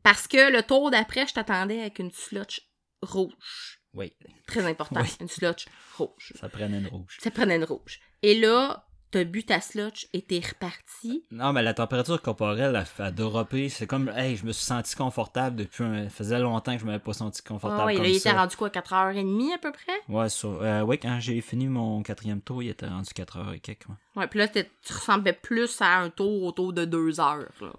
[0.02, 2.62] Parce que le tour d'après, je t'attendais avec une slotch
[3.02, 3.80] rouge.
[3.92, 4.12] Oui,
[4.46, 5.02] Très important.
[5.02, 5.08] Oui.
[5.20, 6.32] Une slotch rouge.
[6.40, 7.18] ça prenait une rouge.
[7.20, 8.00] Ça prenait une rouge.
[8.22, 11.24] Et là, t'as bu ta slotch et t'es reparti?
[11.30, 13.68] Non, mais la température corporelle a, a droppé.
[13.68, 16.04] C'est comme, hey, je me suis senti confortable depuis un...
[16.04, 18.30] Ça faisait longtemps que je m'avais pas senti confortable Ah ouais, comme là, il était
[18.30, 19.92] rendu quoi, 4h30 à peu près?
[20.08, 23.52] Ouais, sur, euh, ouais, quand j'ai fini mon quatrième tour, il était rendu 4 heures
[23.52, 23.88] et quelques.
[23.88, 23.94] ouais.
[24.22, 27.72] Ouais, puis là, tu ressemblais plus à un tour autour de 2 heures, là.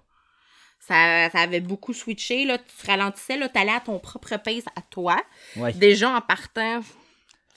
[0.84, 2.58] Ça, ça avait beaucoup switché, là.
[2.58, 5.16] Tu ralentissais, là, t'allais à ton propre pace à toi.
[5.56, 5.72] Ouais.
[5.74, 6.80] Déjà, en partant,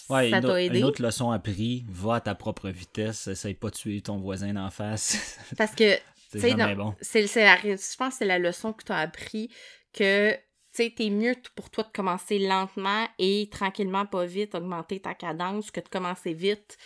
[0.09, 0.79] Ouais, ça une, t'a aidé?
[0.79, 4.53] une autre leçon appris, va à ta propre vitesse, essaye pas de tuer ton voisin
[4.53, 5.37] d'en face.
[5.57, 5.97] Parce que
[6.31, 6.93] c'est Tu sais, bon.
[7.01, 9.49] c'est, c'est la, je pense que c'est la leçon que tu as appris
[9.93, 14.99] que tu sais, t'es mieux pour toi de commencer lentement et tranquillement, pas vite, augmenter
[14.99, 16.77] ta cadence que de commencer vite.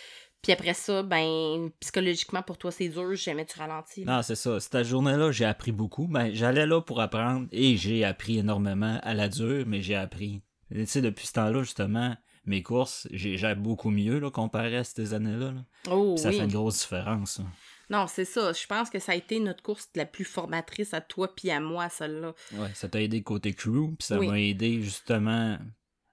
[0.42, 4.04] Puis après ça, ben, psychologiquement, pour toi, c'est dur, jamais tu ralentis.
[4.04, 4.16] là.
[4.16, 4.58] Non, c'est ça.
[4.60, 6.06] Cette journée-là, j'ai appris beaucoup.
[6.06, 10.40] Ben, j'allais là pour apprendre et j'ai appris énormément à la dure, mais j'ai appris.
[10.72, 12.16] Tu sais, depuis ce temps-là, justement,
[12.46, 15.52] mes courses, j'ai beaucoup mieux là, comparé à ces années-là.
[15.52, 15.64] là.
[15.90, 16.38] Oh ça oui.
[16.38, 17.40] fait une grosse différence.
[17.90, 18.52] Non, c'est ça.
[18.52, 21.60] Je pense que ça a été notre course la plus formatrice à toi puis à
[21.60, 22.34] moi, celle-là.
[22.54, 24.28] Ouais, ça t'a aidé côté crew, puis ça Oui.
[24.28, 25.58] m'a aidé justement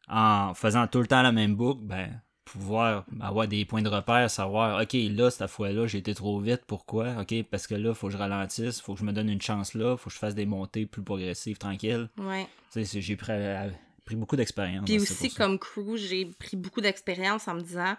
[0.09, 4.31] en faisant tout le temps la même boucle, ben pouvoir avoir des points de repère,
[4.31, 7.17] savoir ok là cette fois-là j'ai été trop vite, pourquoi?
[7.19, 9.73] Ok parce que là faut que je ralentisse, faut que je me donne une chance
[9.73, 12.07] là, faut que je fasse des montées plus progressives, tranquilles.
[12.17, 12.47] Ouais.
[12.71, 13.69] Tu sais, j'ai pris, euh,
[14.07, 14.85] pris beaucoup d'expérience.
[14.85, 17.95] Puis aussi, comme crew, j'ai pris beaucoup d'expérience en me disant,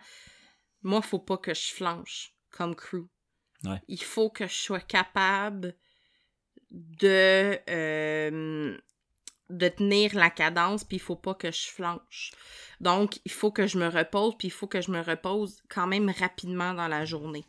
[0.83, 3.07] moi, faut pas que je flanche comme crew.
[3.65, 3.81] Ouais.
[3.89, 5.77] Il faut que je sois capable
[6.71, 8.77] de, euh,
[9.51, 12.33] de tenir la cadence, puis il faut pas que je flanche.
[12.81, 15.87] Donc, il faut que je me repose, puis il faut que je me repose quand
[15.87, 17.45] même rapidement dans la journée.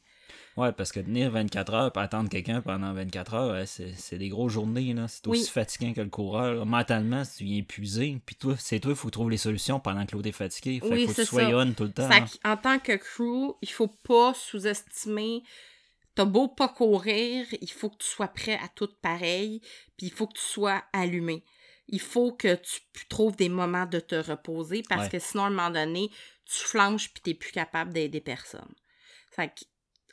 [0.59, 4.51] Ouais, parce que tenir 24 heures pour attendre quelqu'un pendant 24 heures, c'est des grosses
[4.53, 4.93] journées.
[4.93, 5.07] là.
[5.07, 5.47] C'est aussi Oui.
[5.49, 6.65] fatigant que le coureur.
[6.65, 10.05] Mentalement, si tu viens épuisé, puis toi, c'est toi, il faut trouves les solutions pendant
[10.05, 10.79] que l'autre est fatigué.
[10.81, 11.57] Fait Oui, faut que tu sois ça.
[11.57, 12.09] on tout le temps.
[12.43, 15.43] Qu'en tant que crew, il faut pas sous-estimer.
[16.15, 19.61] T'as beau pas courir, il faut que tu sois prêt à tout pareil,
[19.95, 21.45] puis il faut que tu sois allumé.
[21.87, 25.09] Il faut que tu trouves des moments de te reposer parce Ouais.
[25.11, 26.09] que sinon, à un moment donné,
[26.45, 28.73] tu flanches puis t'es plus capable d'aider personne.
[29.31, 29.63] Fait que,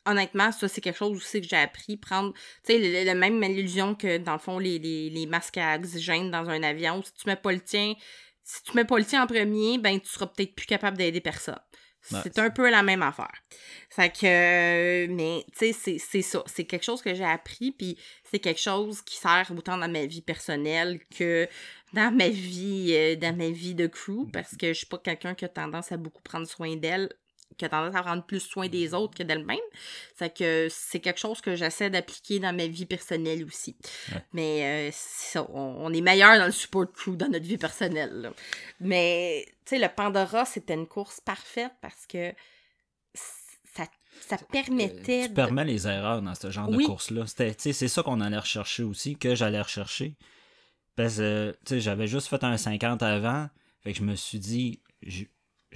[0.07, 1.97] honnêtement, ça, c'est quelque chose aussi que j'ai appris.
[1.97, 2.33] Prendre,
[2.65, 5.77] tu sais, le, le même illusion que, dans le fond, les, les, les masques à
[5.77, 7.03] oxygène dans un avion.
[7.03, 7.95] Si tu mets pas le tien,
[8.43, 11.21] si tu mets pas le tien en premier, ben, tu seras peut-être plus capable d'aider
[11.21, 11.59] personne.
[12.13, 13.33] Ouais, c'est un peu la même affaire.
[13.91, 16.45] Fait que, euh, mais, tu sais, c'est- c'est ça.
[16.47, 20.07] C'est quelque chose que j'ai appris, puis c'est quelque chose qui sert autant dans ma
[20.07, 21.49] vie personnelle que
[21.95, 25.35] dans ma vie, euh, dans ma vie de crew, parce que je suis pas quelqu'un
[25.35, 27.13] qui a tendance à beaucoup prendre soin d'elle,
[27.57, 29.59] qui a tendance à prendre plus soin des autres que d'elle-même.
[30.15, 33.77] Fait que c'est quelque chose que j'essaie d'appliquer dans ma vie personnelle aussi.
[34.13, 34.25] Ouais.
[34.33, 37.59] Mais euh, c'est ça, on, on est meilleur dans le support crew dans notre vie
[37.59, 38.13] personnelle.
[38.21, 38.33] là.
[38.81, 42.33] Mais, tu sais, le Pandora, c'était une course parfaite parce que
[43.15, 43.87] ça,
[44.21, 45.23] ça permettait.
[45.25, 46.85] Tu de- permets les erreurs dans ce genre Oui.
[46.85, 47.25] de course-là.
[47.59, 50.17] Tu C'est ça qu'on allait rechercher aussi, que j'allais rechercher.
[50.95, 53.49] Parce que tu j'avais juste fait un 50 avant.
[53.83, 54.81] Fait que je me suis dit,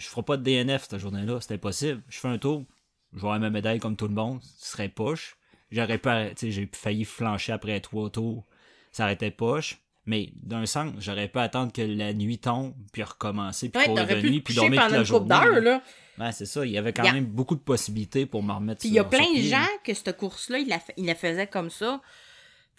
[0.00, 1.40] je, ferai pas de DNF cette journée-là.
[1.40, 2.02] C'était impossible.
[2.08, 2.64] Je fais un tour,
[3.12, 4.40] je avoir ma médaille comme tout le monde.
[4.56, 5.36] Ce serait poche.
[5.70, 6.28] J'aurais pas.
[6.40, 8.44] J'ai failli flancher après trois tours.
[8.92, 9.78] Ça aurait été poche.
[10.06, 14.28] Mais d'un sens, j'aurais pu attendre que la nuit tombe, puis recommencer, puis courir de
[14.28, 15.60] nuit, puis dormir toute la journée.
[15.60, 16.32] là.
[16.32, 16.64] c'est ça.
[16.64, 19.04] Il y avait quand même beaucoup de possibilités pour m'en remettre Puis il y a
[19.04, 22.00] plein de gens que cette course-là, il la, il la faisait comme ça.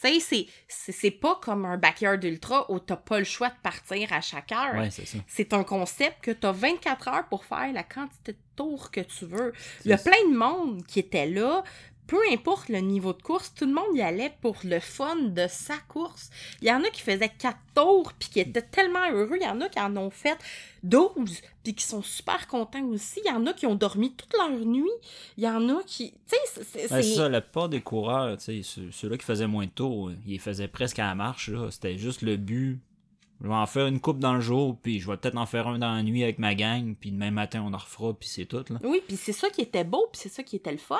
[0.04, 4.12] Tu sais, c'est- pas comme un backyard ultra où t'as pas le choix de partir
[4.14, 4.76] à chaque heure.
[4.76, 5.18] Ouais, c'est ça.
[5.28, 9.26] C'est un concept que t'as 24 heures pour faire la quantité de tours que tu
[9.26, 9.54] veux.
[9.86, 11.64] Il y a plein de monde qui était là.
[12.12, 15.46] Peu importe le niveau de course, tout le monde y allait pour le fun de
[15.48, 16.30] sa course.
[16.62, 19.38] Il y en a qui faisaient 4 tours puis qui étaient tellement heureux.
[19.40, 20.38] Il y en a qui en ont fait
[20.84, 23.22] 12 puis qui sont super contents aussi.
[23.24, 24.90] Il y en a qui ont dormi toute leur nuit.
[25.38, 26.12] Il y en a qui...
[26.12, 26.94] Tu sais, c'est- c'est...
[26.94, 30.12] Ouais, ça, la plupart des coureurs, tu sais, ceux- ceux-là qui faisaient moins de tours,
[30.28, 31.50] ils faisaient presque à la marche.
[31.70, 32.80] C'était juste le but.
[33.44, 35.68] Je vais en faire une coupe dans le jour, puis je vais peut-être en faire
[35.68, 38.46] un dans la nuit avec ma gang, puis demain matin on en refera, puis c'est
[38.46, 38.78] tout, là.
[38.84, 40.98] Oui, puis c'est ça qui était beau, puis c'est ça qui était le fun.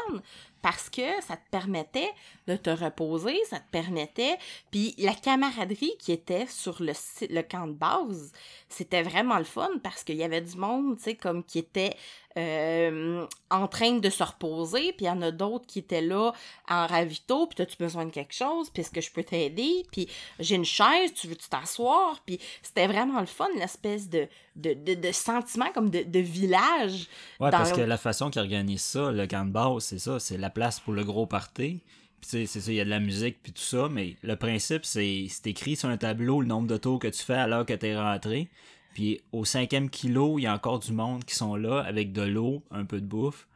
[0.62, 2.10] Parce que ça te permettait
[2.48, 4.38] de te reposer, ça te permettait.
[4.72, 6.94] Puis la camaraderie qui était sur le,
[7.30, 8.32] le camp de base,
[8.70, 11.96] c'était vraiment le fun parce qu'il y avait du monde, tu sais, comme qui était
[12.38, 16.32] euh, en train de se reposer, puis il y en a d'autres qui étaient là
[16.70, 20.08] en ravito, puis as-tu besoin de quelque chose, puis est-ce que je peux t'aider, puis
[20.40, 24.94] j'ai une chaise, tu veux-tu t'asseoir, puis c'était vraiment le fun, l'espèce de, de, de,
[24.96, 27.08] de sentiment comme de, de village.
[27.40, 30.00] Ouais, dans parce le- que la façon qu'ils organisent ça, le camp de base, c'est
[30.00, 31.82] ça, c'est la place pour le gros party.
[32.20, 34.36] Puis tu c'est ça, il y a de la musique puis tout ça, mais le
[34.36, 37.48] principe, c'est c'est écrit sur un tableau le nombre de tours que tu fais à
[37.48, 38.50] l'heure que t'es rentré.
[38.94, 42.22] Puis au cinquième kilo, il y a encore du monde qui sont là avec de
[42.24, 43.48] l'eau, un peu de bouffe.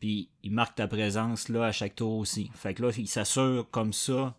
[0.00, 2.50] Puis ils marquent ta présence là à chaque tour aussi.
[2.54, 4.34] Fait que là, ils s'assurent comme ça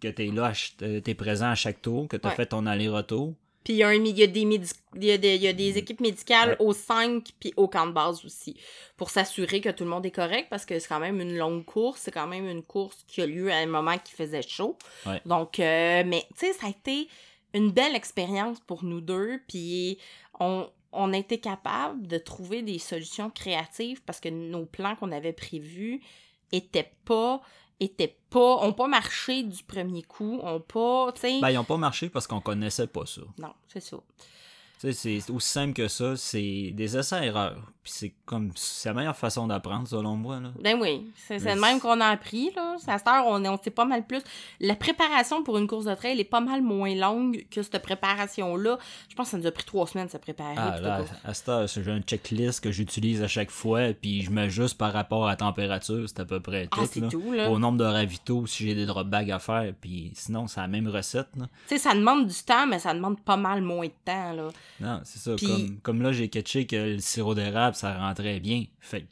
[0.00, 2.34] que t'es là, à ch- euh, t'es présent à chaque tour, que t'as Ouais.
[2.36, 3.34] fait ton aller-retour.
[3.62, 5.46] Puis il y, a un- il y a des il y a des, il y
[5.48, 6.56] a des équipes médicales Ouais.
[6.66, 8.56] au 5 puis au camp de base aussi.
[8.96, 11.64] Pour s'assurer que tout le monde est correct parce que c'est quand même une longue
[11.64, 12.00] course.
[12.02, 14.76] C'est quand même une course qui a lieu à un moment qui faisait chaud.
[15.06, 15.20] Ouais.
[15.26, 17.08] Donc, euh, mais tu sais, ça a été
[17.54, 19.40] une belle expérience pour nous deux.
[19.46, 19.98] Puis
[20.40, 25.12] on, on a été capable de trouver des solutions créatives parce que nos plans qu'on
[25.12, 26.00] avait prévus
[26.50, 27.40] étaient pas
[27.80, 31.64] étaient pas ont pas marché du premier coup ont pas tu sais Ben, ils ont
[31.64, 33.22] pas marché parce qu'on connaissait pas ça.
[33.38, 33.96] non c'est ça
[34.92, 37.60] c'est aussi simple que ça, c'est des essais-erreurs.
[37.82, 40.50] Puis c'est comme, c'est la meilleure façon d'apprendre, selon moi, là.
[40.62, 42.76] Ben oui, c'est le même qu'on a appris, là.
[42.86, 44.20] À cette heure, on, est- on sait pas mal plus.
[44.60, 48.78] La préparation pour une course de trail est pas mal moins longue que cette préparation-là.
[49.08, 50.54] Je pense que ça nous a pris trois semaines de se préparer.
[50.58, 54.30] Ah, là, à cette heure, j'ai un checklist que j'utilise à chaque fois, puis je
[54.30, 57.08] m'ajuste par rapport à la température, c'est à peu près Ah, tout, là.
[57.08, 57.50] tout, là.
[57.50, 60.68] Au nombre de ravitaux, si j'ai des drop bags à faire, puis sinon, c'est la
[60.68, 61.28] même recette.
[61.34, 64.48] Tu sais, ça demande du temps, mais ça demande pas mal moins de temps, là.
[64.80, 65.34] Non, c'est ça.
[65.40, 68.64] Comme, comme là, j'ai catché que le sirop d'érable, ça rentrait bien.
[68.80, 69.06] Fait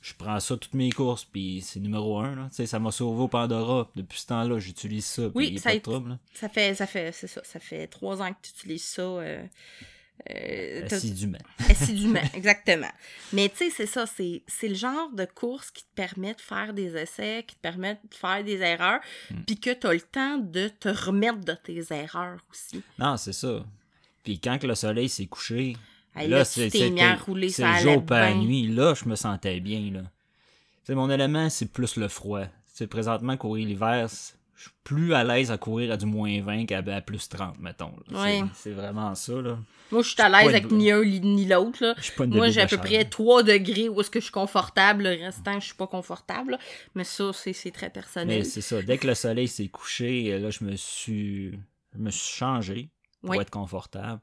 [0.00, 2.48] je prends ça toutes mes courses, puis c'est numéro un, là.
[2.50, 3.88] Tu sais, ça m'a sauvé au Pandora.
[3.94, 6.18] Depuis ce temps-là, j'utilise ça, Oui, y a ça pas a de été- trouble, là.
[6.34, 9.02] Ça fait, ça fait, c'est ça, ça fait trois ans que tu utilises ça.
[9.02, 9.44] euh,
[10.30, 11.38] euh, Assidûment.
[11.68, 12.90] assidûment, exactement.
[13.32, 16.40] Mais tu sais, c'est ça, c'est c'est le genre de course qui te permet de
[16.40, 19.42] faire des essais, qui te permet de faire des erreurs, Hmm.
[19.46, 22.82] puis que tu as le temps de te remettre de tes erreurs aussi.
[22.98, 23.64] Non, c'est ça.
[24.22, 25.76] Puis quand que le soleil s'est couché,
[26.14, 28.66] Hey, là, tu t'es mis à rouler, c'est le jour pas la nuit.
[28.68, 29.90] Là, je me sentais bien.
[29.92, 30.94] Là.
[30.94, 32.42] Mon élément, c'est plus le froid.
[32.66, 36.40] Sais, présentement, courir l'hiver, c'est- je suis plus à l'aise à courir à du moins
[36.42, 37.92] 20 qu'à à plus 30, mettons.
[38.10, 38.18] là.
[38.52, 39.32] C'est- C'est vraiment ça.
[39.40, 39.58] Là.
[39.90, 41.78] Moi, je suis à l'aise avec ni un ni l'autre.
[41.82, 41.94] là.
[42.26, 45.04] Moi, j'ai à peu près 3 degrés où est-ce que je suis confortable.
[45.04, 46.58] Le restant, je suis pas confortable.
[46.94, 48.38] Mais ça, c'est c'est très personnel.
[48.38, 48.82] Mais c'est ça.
[48.82, 51.52] Dès que le soleil s'est couché, là, je me suis,
[51.94, 52.88] je me suis changé
[53.22, 53.38] pour Oui.
[53.40, 54.20] être confortable.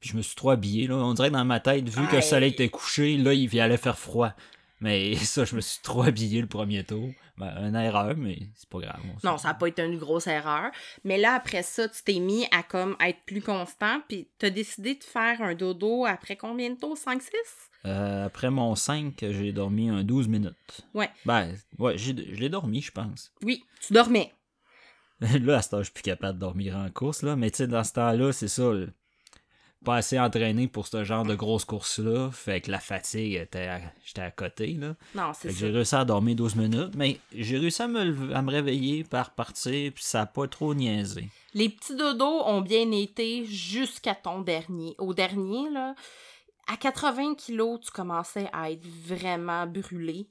[0.00, 0.86] Puis je me suis trop habillé.
[0.86, 0.94] Là.
[0.96, 3.76] On dirait que dans ma tête, vu que le soleil était couché, là, il allait
[3.76, 4.32] faire froid.
[4.80, 7.10] Mais ça, je me suis trop habillé le premier tour.
[7.36, 9.00] Ben, une erreur, mais c'est pas grave.
[9.24, 10.70] on Non, ça n'a pas été une grosse erreur.
[11.04, 14.96] Mais là, après ça, tu t'es mis à comme être plus constant, puis t'as décidé
[14.96, 16.96] de faire un dodo après combien de tours?
[16.96, 17.30] 5-6?
[17.86, 20.80] Euh, après mon 5, j'ai dormi un 12 minutes.
[20.94, 21.10] Ouais.
[21.26, 23.32] Ben, ouais, j'ai- je l'ai dormi, je pense.
[23.42, 24.32] Oui, tu dormais.
[25.44, 27.36] là, à ce temps, je suis plus capable de dormir en course, là.
[27.36, 28.72] Mais tu sais, dans ce temps-là, c'est ça.
[28.72, 28.86] là.
[29.84, 32.30] Pas assez entraîné pour ce genre de grosse course-là.
[32.32, 34.96] Fait que la fatigue était à- j'étais à côté, là.
[35.14, 38.42] Non, c'est j'ai réussi à dormir 12 minutes, mais j'ai réussi à me, lever- à
[38.42, 41.28] me réveiller par partir, puis ça a pas trop niaisé.
[41.54, 44.96] Les petits dodos ont bien été jusqu'à ton dernier.
[44.98, 45.94] Au dernier, là,
[46.66, 50.26] à 80 kilos, tu commençais à être vraiment brûlé.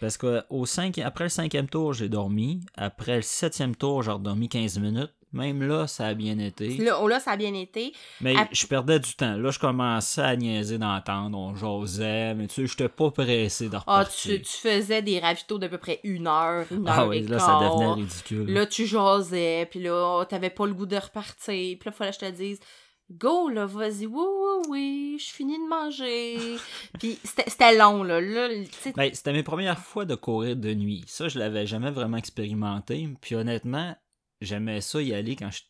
[0.00, 0.64] Parce que au
[1.04, 2.60] après le cinquième tour, j'ai dormi.
[2.76, 5.12] Après le septième tour, j'ai redormi 15 minutes.
[5.32, 6.76] Même là, ça a bien été.
[6.78, 7.92] Là, oh là, ça a bien été.
[8.20, 9.36] Mais je perdais du temps.
[9.36, 11.36] Là, je commençais à niaiser d'entendre.
[11.36, 12.34] On jasait.
[12.34, 14.36] Mais tu sais, j'étais pas pressé de Ah, repartir.
[14.36, 17.22] tu, tu faisais des ravitaux d'à peu près une heure, une heure Ah oui, et
[17.22, 18.50] là, ça devenait ridicule.
[18.50, 21.76] Là, tu jasais, puis là, t'avais pas le goût de repartir.
[21.78, 22.60] Puis là, fallait que je te dise,
[23.10, 26.56] go, là, vas-y, oui, oui, oui, je finis de manger.
[26.98, 28.20] puis c'était long, là.
[28.20, 28.48] là
[28.96, 31.04] Ben, c'était mes premières fois de courir de nuit.
[31.06, 33.08] Ça, je l'avais jamais vraiment expérimenté.
[33.20, 33.96] Puis honnêtement,
[34.40, 35.62] j'aimais ça y aller quand je...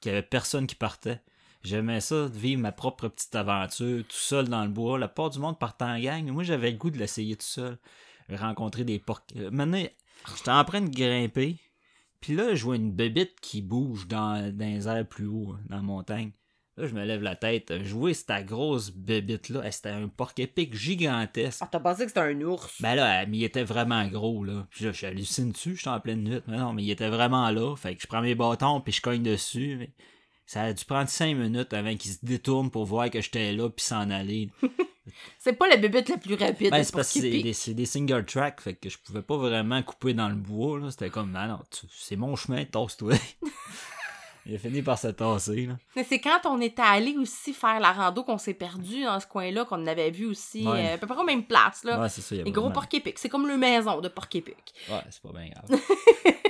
[0.00, 1.20] qu'il y avait personne qui partait.
[1.62, 4.98] J'aimais ça, vivre ma propre petite aventure, tout seul dans le bois.
[4.98, 6.22] La part du monde partait en gang.
[6.24, 7.78] mais Moi, j'avais le goût de l'essayer tout seul.
[8.28, 9.22] J'ai rencontré des porcs.
[9.36, 9.82] Euh, Maintenant,
[10.36, 11.58] j'étais en train de grimper.
[12.20, 15.76] Puis là, je vois une bébite qui bouge dans, dans les airs plus haut, dans
[15.76, 16.32] la montagne.
[16.76, 17.72] Là, je me lève la tête.
[17.82, 19.62] Je vois cette grosse bébite-là.
[19.64, 21.60] Eh, C'était un porc épic gigantesque.
[21.62, 22.82] Ah, t'as pensé que c'était un ours?
[22.82, 24.66] Ben là, mais il était vraiment gros, là.
[24.70, 26.40] Puis là, je hallucine dessus, j'étais en pleine nuit.
[26.48, 27.76] Mais non, mais il était vraiment là.
[27.76, 29.76] Fait que je prends mes bâtons, puis je cogne dessus.
[29.78, 29.90] Mais
[30.46, 33.70] ça a dû prendre cinq minutes avant qu'il se détourne pour voir que j'étais là,
[33.70, 34.50] puis s'en aller.
[35.38, 37.20] C'est pas la bébête la plus rapide Ben, c'est parce que
[37.52, 40.80] c'est des, single track, fait que je pouvais pas vraiment couper dans le bois.
[40.90, 41.60] C'était comme, ah non,
[41.90, 43.12] c'est mon chemin, tasse-toi.
[44.46, 45.76] Il a fini par se tasser, là.
[45.96, 49.26] Mais c'est quand on était allé aussi faire la rando qu'on s'est perdu dans ce
[49.26, 50.86] coin-là, qu'on avait vu aussi, Ouais.
[50.90, 52.00] euh, à peu près aux mêmes places, là.
[52.00, 53.18] Ouais, c'est ça, il y a Les gros vraiment- porc-épic.
[53.18, 54.74] C'est comme le maison de porc-épic.
[54.90, 55.80] Ouais, c'est pas bien grave.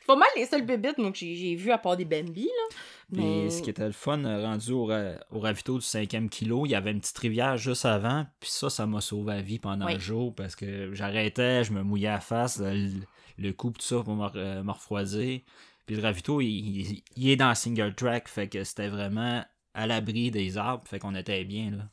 [0.00, 2.76] C'est pas mal les seules bébites que j'ai j'ai vues à part des Bambi, là.
[3.12, 6.28] Puis Mais- ce qui était le fun, euh, rendu au, ra- au ravito du cinquième
[6.28, 9.42] kilo, il y avait une petite rivière juste avant, puis ça, ça m'a sauvé la
[9.42, 9.94] vie pendant Oui.
[9.94, 12.90] un jour parce que j'arrêtais, je me mouillais à la face, le,
[13.38, 15.40] le cou, tout ça pour me, me refroidir.
[15.86, 19.86] Puis le ravito, il, il- il est dans single track, fait que c'était vraiment à
[19.86, 21.84] l'abri des arbres, fait qu'on était bien, là.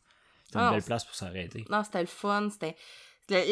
[0.45, 1.65] C'était une Ah, belle place pour s'arrêter.
[1.69, 2.49] Non, c'était le fun.
[2.49, 2.75] C'était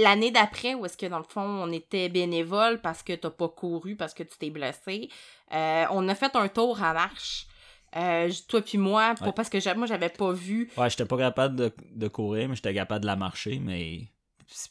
[0.02, 3.48] l'année d'après où est-ce que dans le fond on était bénévole parce que t'as pas
[3.50, 5.10] couru parce que tu t'es blessé.
[5.54, 7.46] Euh, on a fait un tour en marche.
[7.96, 9.32] Euh, toi puis moi, Ouais.
[9.36, 10.70] parce que moi j'avais pas vu.
[10.76, 14.08] Ouais, j'étais pas capable de, de courir, mais j'étais capable de la marcher, mais.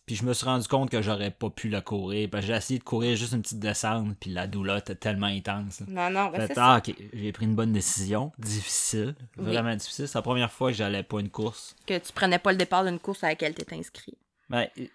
[0.07, 2.29] Puis je me suis rendu compte que j'aurais pas pu la courir.
[2.31, 5.27] Parce que j'ai essayé de courir juste une petite descente, puis la douleur était tellement
[5.27, 5.83] intense.
[5.87, 6.77] Non, non, ben, Fait, c'est ça.
[6.77, 8.33] ah, j'ai pris une bonne décision.
[8.39, 9.15] Difficile.
[9.37, 9.45] Oui.
[9.45, 10.09] Vraiment difficile.
[10.09, 11.77] C'est la première fois que j'allais pas une course.
[11.87, 14.17] Que tu prenais pas le départ d'une course à laquelle t'étais inscrit.
[14.49, 14.89] Ben, tu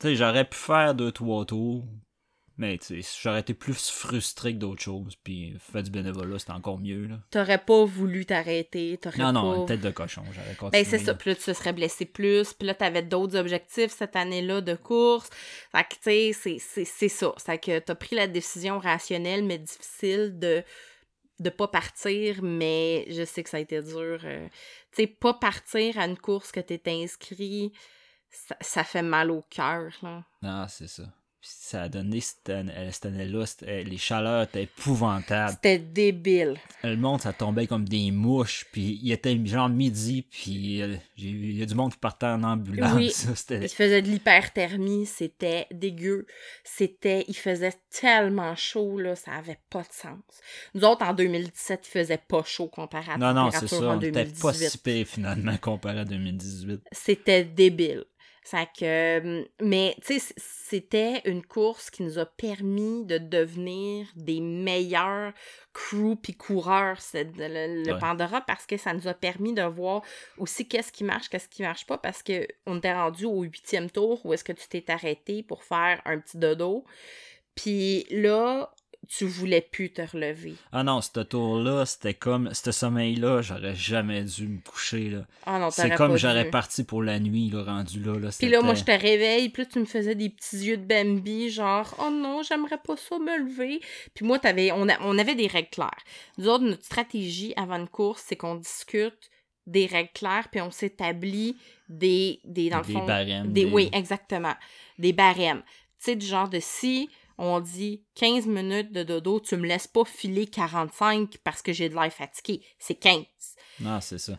[0.00, 1.84] sais, j'aurais pu faire deux, trois tours.
[2.60, 5.14] Mais, tu sais, j'aurais été plus frustré que d'autres choses.
[5.22, 7.20] Puis, faire du bénévolat, c'était encore mieux, là.
[7.30, 8.98] T'aurais pas voulu t'arrêter.
[9.00, 9.32] T'aurais Non, pas...
[9.32, 10.24] non, une tête de cochon.
[10.32, 10.82] J'aurais continué.
[10.82, 11.14] Ben, c'est ça.
[11.14, 12.52] Puis là, tu te serais blessé plus.
[12.54, 15.30] Puis là, t'avais d'autres objectifs cette année-là de course.
[15.70, 17.32] Fait que, tu sais, c'est- c'est c'est ça.
[17.36, 20.62] C'est que t'as pris la décision rationnelle, mais difficile de
[21.40, 24.18] de pas partir, mais je sais que ça a été dur.
[24.24, 24.48] euh,
[24.90, 27.72] tu sais, pas partir à une course que t'es inscrit,
[28.28, 30.24] ça, ça fait mal au cœur, là.
[30.42, 31.04] Non, c'est ça.
[31.50, 35.52] Ça a donné cette, euh, cette année-là, c'était- les chaleurs étaient épouvantables.
[35.52, 36.56] C'était débile.
[36.82, 38.66] Le monde, ça tombait comme des mouches.
[38.72, 40.22] Puis il était genre midi.
[40.30, 42.94] Puis euh, il y a du monde qui partait en ambulance.
[42.94, 43.12] Oui.
[43.50, 46.26] Il faisait de l'hyperthermie, c'était dégueu.
[46.64, 50.18] C'était, il faisait tellement chaud, là, ça avait pas de sens.
[50.74, 53.76] Nous autres, en 2017, il faisait pas chaud comparé à Non, non, c'est ça.
[53.80, 54.68] On était pas 2018.
[54.70, 56.80] si pire finalement comparé à 2018.
[56.92, 58.04] C'était débile.
[58.50, 64.06] Ça que, euh, mais, tu sais, c'était une course qui nous a permis de devenir
[64.16, 65.34] des meilleurs
[65.74, 67.98] crew puis coureurs, le, le Ouais.
[67.98, 70.00] Pandora, parce que ça nous a permis de voir
[70.38, 73.90] aussi qu'est-ce qui marche, qu'est-ce qui marche pas, parce que on était rendu au huitième
[73.90, 76.86] tour où est-ce que tu t'es arrêté pour faire un petit dodo.
[77.54, 78.72] Puis là,
[79.06, 80.54] tu voulais plus te relever.
[80.72, 82.52] Ah non, ce tour-là, c'était comme.
[82.52, 85.08] Ce sommeil-là, j'aurais jamais dû me coucher.
[85.10, 85.26] là.
[85.46, 88.18] Ah non, C'est comme j'aurais parti pour la nuit, là, rendu là.
[88.18, 90.76] là Puis là, moi, je te réveille, puis là, tu me faisais des petits yeux
[90.76, 93.80] de Bambi, genre, oh non, j'aimerais pas ça me lever.
[94.14, 96.02] Puis moi, t'avais, on, a- on avait des règles claires.
[96.36, 99.30] Nous autres, notre stratégie avant une course, c'est qu'on discute
[99.66, 101.56] des règles claires, puis on s'établit
[101.88, 104.54] des, des, dans le Des fond, barèmes, Des, des- Oui, exactement.
[104.98, 105.62] Des barèmes.
[106.00, 107.08] Tu sais, du genre de si
[107.38, 111.88] on dit 15 minutes de dodo, tu me laisses pas filer 45 parce que j'ai
[111.88, 112.62] de l'air fatigué.
[112.78, 113.24] C'est 15.
[113.80, 114.38] Non, c'est ça.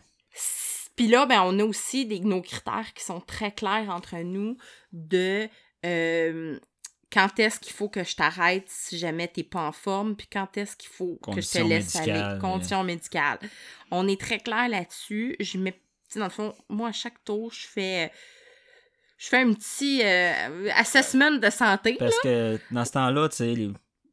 [0.96, 4.56] Puis là, ben, on a aussi des, nos critères qui sont très clairs entre nous
[4.92, 5.48] de
[5.86, 6.58] euh,
[7.10, 10.56] quand est-ce qu'il faut que je t'arrête si jamais t'es pas en forme, puis quand
[10.58, 12.34] est-ce qu'il faut que je te laisse médicales, aller.
[12.34, 13.38] mais- Conditions médicales.
[13.90, 15.36] On est très clair là-dessus.
[15.40, 15.80] Je mets,
[16.16, 18.12] dans le fond, moi, à chaque tour, je fais.
[19.20, 21.96] Je fais un petit euh, assessment de santé.
[21.98, 23.70] Parce que dans ce temps-là, tu sais, les-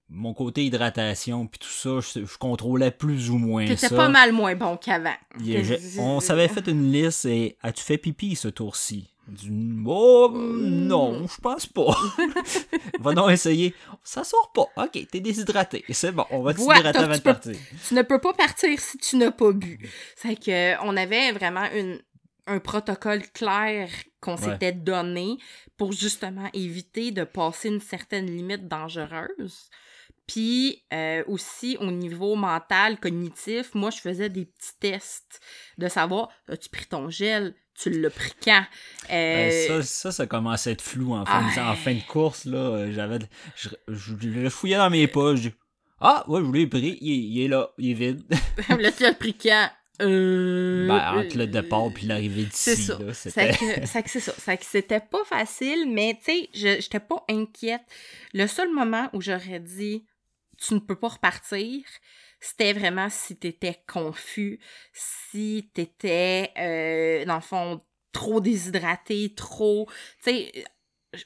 [0.09, 3.95] mon côté hydratation puis tout ça, je, je contrôlais plus ou moins T'étais ça.
[3.95, 5.15] pas mal moins bon qu'avant.
[5.97, 9.07] On s'avait fait une liste et as-tu fait pipi ce tour-ci?
[9.29, 9.49] Du
[9.85, 11.93] oh non, je pense pas.
[13.01, 13.73] va donc essayer.
[14.01, 14.67] Ça sort pas.
[14.85, 15.83] Ok, t'es déshydraté.
[15.89, 17.53] C'est bon, on va t'hydrater avant de partir.
[17.87, 19.79] tu ne peux pas partir si tu n'as pas bu.
[20.15, 21.99] C'est que on avait vraiment une,
[22.47, 23.89] un protocole clair
[24.21, 24.51] qu'on Ouais.
[24.53, 25.37] s'était donné
[25.77, 29.69] pour justement éviter de passer une certaine limite dangereuse.
[30.27, 35.39] Puis euh, aussi au niveau mental, cognitif, moi je faisais des petits tests
[35.77, 38.63] de savoir as-tu pris ton gel, tu l'as pris quand?
[39.09, 41.71] Euh, Euh, ça, ça, ça commençait à être flou en fin, de, Ah.
[41.71, 42.43] en fin de course.
[42.45, 43.19] Là, Euh, j'avais,
[43.55, 43.69] je,
[44.25, 45.47] le fouillais dans mes poches.
[46.01, 46.97] Ah, ouais, je l'ai pris.
[47.01, 48.23] Il, est- il est là, il est vide.
[48.69, 49.69] là tu l'as pris quand?
[50.01, 52.75] Euh, Ben, entre le départ puis l'arrivée d'ici.
[52.75, 52.97] ça.
[53.13, 53.51] C'est C'était...
[53.51, 54.33] que, c'est que c'est ça.
[54.37, 57.81] C'est que c'était pas facile, mais tu sais, je j'étais pas inquiète.
[58.33, 60.05] Le seul moment où j'aurais dit
[60.57, 61.83] tu ne peux pas repartir,
[62.39, 64.59] c'était vraiment si t'étais confus,
[64.93, 67.81] si t'étais, euh, dans le fond,
[68.11, 69.87] trop déshydraté, trop.
[70.23, 70.65] Tu sais,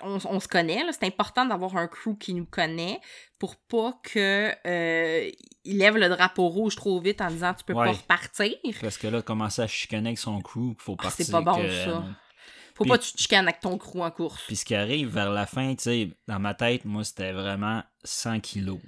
[0.02, 0.82] on, on se connaît.
[0.92, 3.00] C'est important d'avoir un crew qui nous connaît
[3.40, 5.30] pour pas que euh,
[5.64, 7.86] il lève le drapeau rouge trop vite en disant tu peux Ouais.
[7.88, 8.56] pas repartir.
[8.82, 11.26] Parce que là, commencer à chicaner avec son crew, faut Ah, partir.
[11.26, 12.04] c'est pas bon, que- ça.
[12.76, 14.44] Faut Puis- pas que tu te chicanes avec ton crew en course.
[14.48, 17.84] Puis ce qui arrive vers la fin, tu sais, dans ma tête, moi, c'était vraiment
[18.04, 18.80] 100 kilos.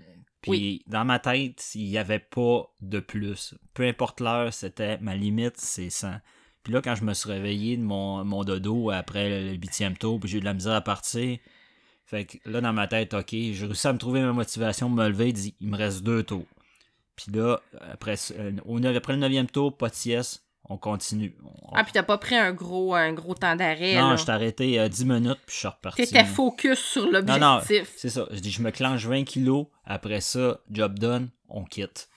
[0.41, 0.83] Puis Oui.
[0.87, 3.53] dans ma tête, il n'y avait pas de plus.
[3.73, 6.15] Peu importe l'heure, c'était ma limite, c'est 100.
[6.63, 10.19] Puis là, quand je me suis réveillé de mon, mon dodo après le huitième tour,
[10.19, 11.37] puis j'ai eu de la misère à partir,
[12.05, 15.07] fait que là, dans ma tête, ok, j'ai réussi à me trouver ma motivation, me
[15.09, 16.45] lever, dit, il me reste deux tours.
[17.15, 17.59] Puis là,
[17.91, 18.51] après, euh,
[18.95, 21.35] après le neuvième tour, pas de sieste, on continue.
[21.43, 23.95] On- Ah, puis t'as pas pris un gros, un gros temps d'arrêt.
[23.99, 24.15] non, là.
[24.15, 26.03] je t'ai arrêté euh, 10 minutes, puis je suis reparti.
[26.05, 27.93] T'étais focus sur Non, non, l'objectif.
[27.97, 28.25] c'est ça.
[28.31, 29.67] Je dis, je me clenche 20 kilos.
[29.85, 32.07] Après ça, job done, on quitte.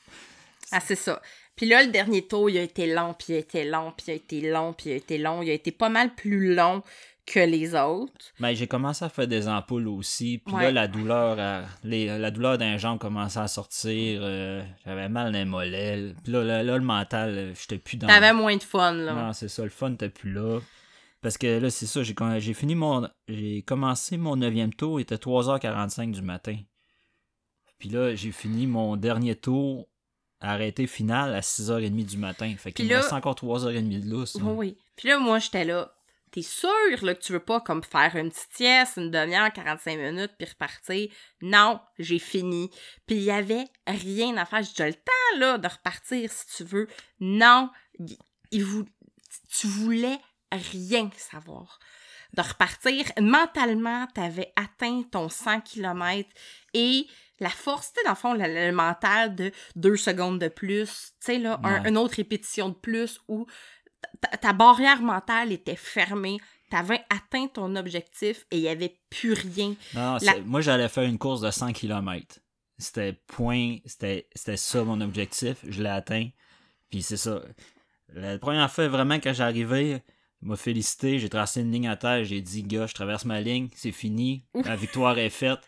[0.73, 1.21] Ah, c'est ça.
[1.57, 4.07] Puis là, le dernier tour, il a été long, puis il a été long, puis
[4.09, 5.43] il a été long, puis il a été long.
[5.43, 6.83] Il a été pas mal plus long
[7.25, 8.13] que les autres.
[8.39, 10.39] Mais j'ai commencé à faire des ampoules aussi.
[10.45, 10.65] Puis Ouais.
[10.65, 14.21] là, la douleur, à- les- la douleur d'un jambe commençait à sortir.
[14.23, 16.13] euh, J'avais mal dans les mollets.
[16.23, 18.07] Puis là, là, là, le mental, euh, j'étais plus dans.
[18.07, 19.13] T'avais moins de fun, là.
[19.15, 20.61] Non, c'est ça, le fun n'était plus là.
[21.23, 23.09] Parce que là, c'est ça, j'ai j'ai fini mon.
[23.27, 26.57] J'ai commencé mon neuvième tour, il était 3h45 du matin.
[27.79, 29.89] Puis là, j'ai fini mon dernier tour,
[30.41, 32.55] arrêté final à 6h30 du matin.
[32.59, 34.35] Fait qu'il là- reste encore 3h30 de lousse.
[34.37, 34.79] Oui, oui.
[34.97, 35.93] Puis là, moi, j'étais là.
[36.33, 36.69] T'es sûr
[37.03, 40.47] là, que tu veux pas comme faire une petite sieste, une demi-heure, 45 minutes, puis
[40.49, 41.09] repartir?
[41.41, 42.69] Non, j'ai fini.
[43.07, 44.63] Puis il y avait rien à faire.
[44.63, 46.89] J'ai le temps là, de repartir si tu veux.
[47.21, 48.19] Non, il-
[48.51, 48.85] il vou-
[49.49, 50.19] tu voulais
[50.53, 51.79] rien savoir.
[52.35, 56.29] De repartir, mentalement, t'avais atteint ton 100 km
[56.75, 57.07] et
[57.41, 61.27] la force, tu sais, dans le fond, le, mental de deux secondes de plus, tu
[61.27, 63.47] sais, là, un- une autre répétition de plus où
[64.41, 66.39] ta, barrière mentale était fermée,
[66.71, 69.75] t'avais atteint ton objectif et il y avait plus rien.
[69.95, 72.41] Non, La- moi j'allais faire une course de 100 km.
[72.79, 74.27] C'était point, c'était
[74.57, 76.29] ça mon objectif, je l'ai atteint.
[76.91, 77.43] Puis c'est ça.
[78.13, 80.03] La première fois vraiment quand j'arrivais,
[80.43, 83.69] m'a félicité, j'ai tracé une ligne à terre, j'ai dit gars, je traverse ma ligne,
[83.75, 85.59] c'est fini, la victoire est faite.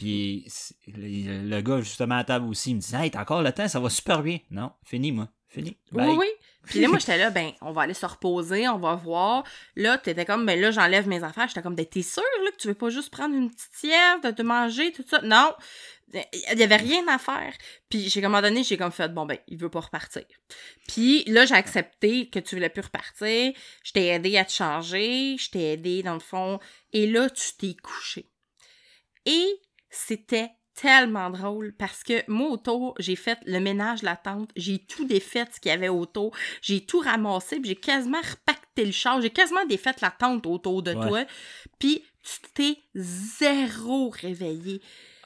[0.00, 0.46] Puis
[0.86, 3.68] le, le gars justement à table aussi il me dit "Hey, t'as encore le temps,
[3.68, 5.76] ça va super bien." Non, fini moi, fini.
[5.92, 6.08] Bye.
[6.08, 6.26] Oui, oui.
[6.64, 9.44] Puis là, moi, j'étais là, ben, on va aller se reposer, on va voir.
[9.76, 11.48] Là, t'étais comme, ben là, j'enlève mes affaires.
[11.48, 14.24] J'étais comme, ben, t'es sûr, là, que tu veux pas juste prendre une petite sieste,
[14.24, 15.20] de te manger, tout ça?
[15.20, 15.52] Non.
[16.14, 17.52] Il y avait rien à faire.
[17.90, 20.24] Puis, j'ai, à un moment donné, j'ai comme fait, bon, ben, il veut pas repartir.
[20.88, 23.52] Puis là, j'ai accepté que tu voulais plus repartir.
[23.84, 25.36] Je t'ai aidé à te changer.
[25.38, 26.58] Je t'ai aidé, dans le fond.
[26.94, 28.30] Et là, tu t'es couché.
[29.26, 29.60] Et
[29.90, 34.78] c'était tellement drôle parce que moi, autour, j'ai fait le ménage de la tente, j'ai
[34.78, 38.92] tout défait ce qu'il y avait autour, j'ai tout ramassé, puis j'ai quasiment repacté le
[38.92, 41.06] char, j'ai quasiment défait la tente autour de Ouais.
[41.08, 41.24] toi,
[41.78, 44.80] puis tu t'es zéro réveillé.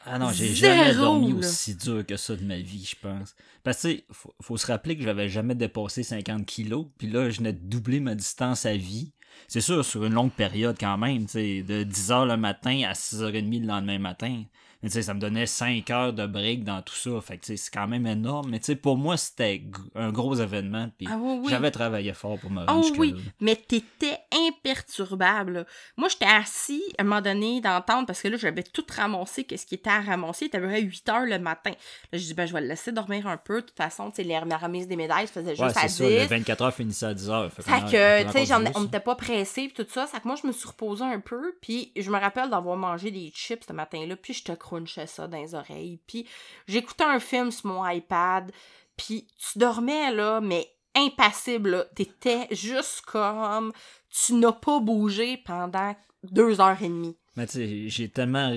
[0.07, 1.39] Ah non, j'ai jamais dormi là.
[1.39, 3.35] aussi dur que ça de ma vie, je pense.
[3.63, 7.39] Parce que, faut, faut se rappeler que j'avais jamais dépassé 50 kilos, puis là, je
[7.39, 9.13] venais de doubler ma distance à vie.
[9.49, 13.67] C'est sûr, sur une longue période quand même, de 10h le matin à 6h30 le
[13.67, 14.45] lendemain matin.
[14.85, 17.11] Mais tu sais, ça me donnait 5 heures de break dans tout ça.
[17.23, 18.51] Fait que, tu sais, c'est quand même énorme.
[18.51, 19.65] Mais tu sais, pour moi, c'était
[19.95, 21.47] un gros événement, puis Ah oui, oui.
[21.49, 25.53] j'avais travaillé fort pour me rendre Oh oui, mais t'étais imperturbable.
[25.53, 25.65] là.
[25.97, 29.67] Moi, j'étais assis à un moment donné tente parce que là, j'avais tout ramassé, qu'est-ce
[29.67, 30.47] qui était à ramasser.
[30.47, 31.71] Était à peu près 8 heures le matin.
[32.13, 33.63] Là, je dis, ben, je vais le laisser dormir un peu.
[33.63, 35.89] De toute façon, tu sais, les- la remise des médailles se faisait Ouais, juste à
[35.89, 36.17] c'est 10.
[36.19, 37.51] ça, le 24 heures finissait à 10h.
[37.51, 40.07] Fait, Fait que, tu sais, on n'était pas pressé pis tout ça.
[40.07, 41.55] Ça que moi, je me suis reposée un peu.
[41.63, 44.17] Puis je me rappelle d'avoir mangé des chips ce matin-là.
[44.17, 46.01] Puis je te crunchais ça dans les oreilles.
[46.07, 46.27] Puis
[46.67, 48.53] j'écoutais un film sur mon iPad.
[48.97, 51.89] Puis tu dormais, là, mais impassible.
[51.95, 53.73] T'étais juste comme...
[54.11, 57.17] Tu n'as pas bougé pendant deux heures et demie.
[57.37, 58.57] Mais tu sais, j'ai tellement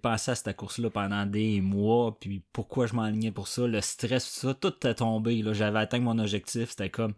[0.00, 4.24] pensé à cette course-là pendant des mois, puis pourquoi je m'enlignais pour ça, le stress,
[4.24, 5.42] tout ça, tout est tombé.
[5.42, 5.52] Là.
[5.52, 7.14] J'avais atteint mon objectif, c'était comme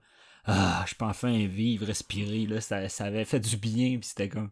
[0.46, 2.60] Ah, je peux enfin vivre, respirer, là.
[2.62, 4.50] Ça, ça avait fait du bien, puis c'était comme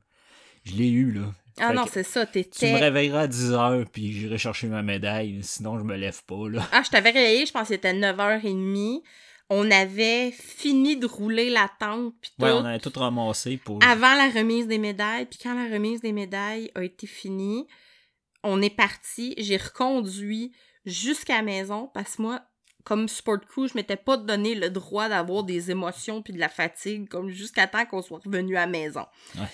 [0.65, 1.33] Je l'ai eu, là.
[1.61, 2.75] Ah Fait non, c'est ça, Tu me t'étais...
[2.77, 6.67] réveilleras à 10h, puis j'irai chercher ma médaille, sinon je me lève pas, là.
[6.73, 9.03] Ah, je t'avais réveillé, je pense que c'était 9h30.
[9.51, 12.45] On avait fini de rouler la tente, puis tout.
[12.45, 13.81] Ouais, on avait tout ramassé pour.
[13.85, 15.27] avant la remise des médailles.
[15.27, 17.67] Puis quand la remise des médailles a été finie,
[18.43, 19.35] on est parti.
[19.37, 20.53] J'ai reconduit
[20.87, 22.41] jusqu'à la maison parce que moi,
[22.85, 26.49] comme sport crew, je m'étais pas donné le droit d'avoir des émotions puis de la
[26.49, 29.05] fatigue comme jusqu'à temps qu'on soit revenu à la maison.
[29.37, 29.47] Ouais.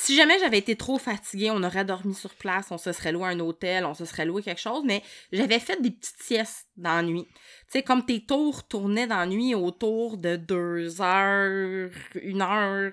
[0.00, 3.26] Si jamais j'avais été trop fatiguée, on aurait dormi sur place, on se serait loué
[3.28, 6.94] un hôtel, on se serait loué quelque chose, mais j'avais fait des petites siestes dans
[6.96, 7.26] la nuit.
[7.32, 7.34] Tu
[7.70, 11.90] sais, comme tes tours tournaient dans la nuit autour de deux heures,
[12.22, 12.92] une heure,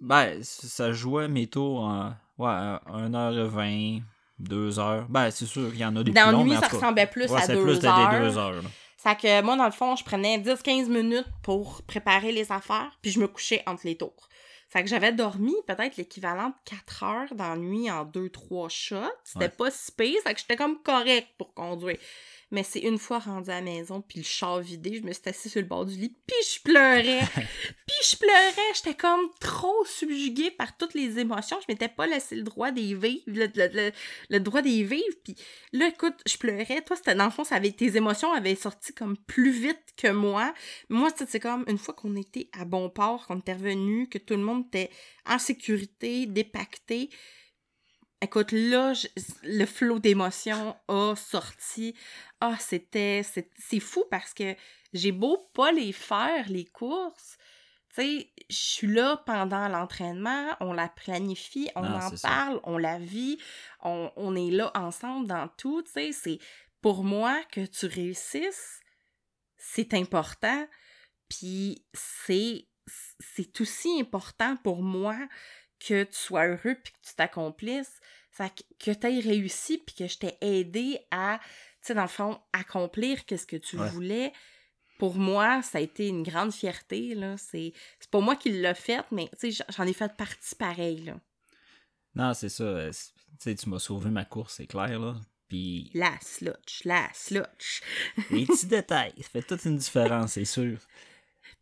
[0.00, 4.02] Ben, ça jouait mes tours en ouais, à 1h20.
[4.38, 5.06] deux heures.
[5.08, 6.60] Ben, c'est sûr qu'il y en a des Dans plus la longs, nuit, mais en
[6.60, 8.20] ça ressemblait plus ouais, à deux plus des heures.
[8.20, 8.62] deux heures.
[8.62, 8.68] là.
[8.98, 13.10] Ça que moi, dans le fond, je prenais 10-15 minutes pour préparer les affaires, puis
[13.10, 14.28] je me couchais entre les tours.
[14.70, 18.96] Ça que j'avais dormi peut-être l'équivalent de 4 heures dans la nuit en 2-3 shots.
[19.24, 19.48] C'était Ouais.
[19.48, 21.98] pas si pire, ça que j'étais comme correct pour conduire.
[22.50, 25.22] Mais c'est une fois rendu à la maison, puis le char vidé, je me suis
[25.26, 27.20] assise sur le bord du lit, puis je pleurais.
[27.34, 31.58] puis je pleurais, j'étais comme trop subjuguée par toutes les émotions.
[31.60, 33.92] Je m'étais pas laissé le droit d'y vivre, le, le- le-
[34.30, 35.04] le droit d'y vivre.
[35.22, 35.34] Puis
[35.72, 36.80] là, écoute, je pleurais.
[36.86, 40.08] Toi, c'était dans le fond, ça avait, tes émotions avaient sorti comme plus vite que
[40.08, 40.54] moi.
[40.88, 44.34] Moi, c'est comme une fois qu'on était à bon port, qu'on était revenu, que tout
[44.34, 44.90] le monde était
[45.26, 47.10] en sécurité, dépacté.
[48.20, 49.06] Écoute, là, je-
[49.44, 51.94] le flot d'émotions a sorti.
[52.40, 53.22] Ah, c'était.
[53.22, 54.56] C'est c'est fou parce que
[54.92, 57.38] j'ai beau pas les faire, les courses.
[57.94, 62.28] Tu sais, je suis là pendant l'entraînement, on la planifie, on Ah, en ça.
[62.28, 63.38] parle, on la vit,
[63.82, 65.82] on, on est là ensemble dans tout.
[65.82, 66.38] Tu sais, c'est
[66.80, 68.80] pour moi que tu réussisses,
[69.56, 70.66] c'est important.
[71.28, 72.64] Puis c'est
[73.20, 75.14] c'est aussi important pour moi
[75.80, 78.00] que tu sois heureux puis que tu t'accomplisses.
[78.78, 81.40] Que tu aies réussi puis que je t'ai aidé à,
[81.80, 83.88] tu sais, dans le fond, accomplir qu'est-ce que tu Ouais.
[83.90, 84.32] voulais.
[84.98, 87.36] Pour moi, ça a été une grande fierté, là.
[87.36, 87.72] C'est
[88.10, 91.20] pas moi qui l'ai fait, mais, tu sais, j'en ai fait partie pareil, là.
[92.14, 92.64] Non, c'est ça.
[92.64, 92.92] euh,
[93.44, 95.16] tu m'as sauvé ma course, c'est clair, là.
[95.48, 97.80] Puis La slotch, la slotch.
[98.30, 100.78] les petits détails, ça fait toute une différence, c'est sûr.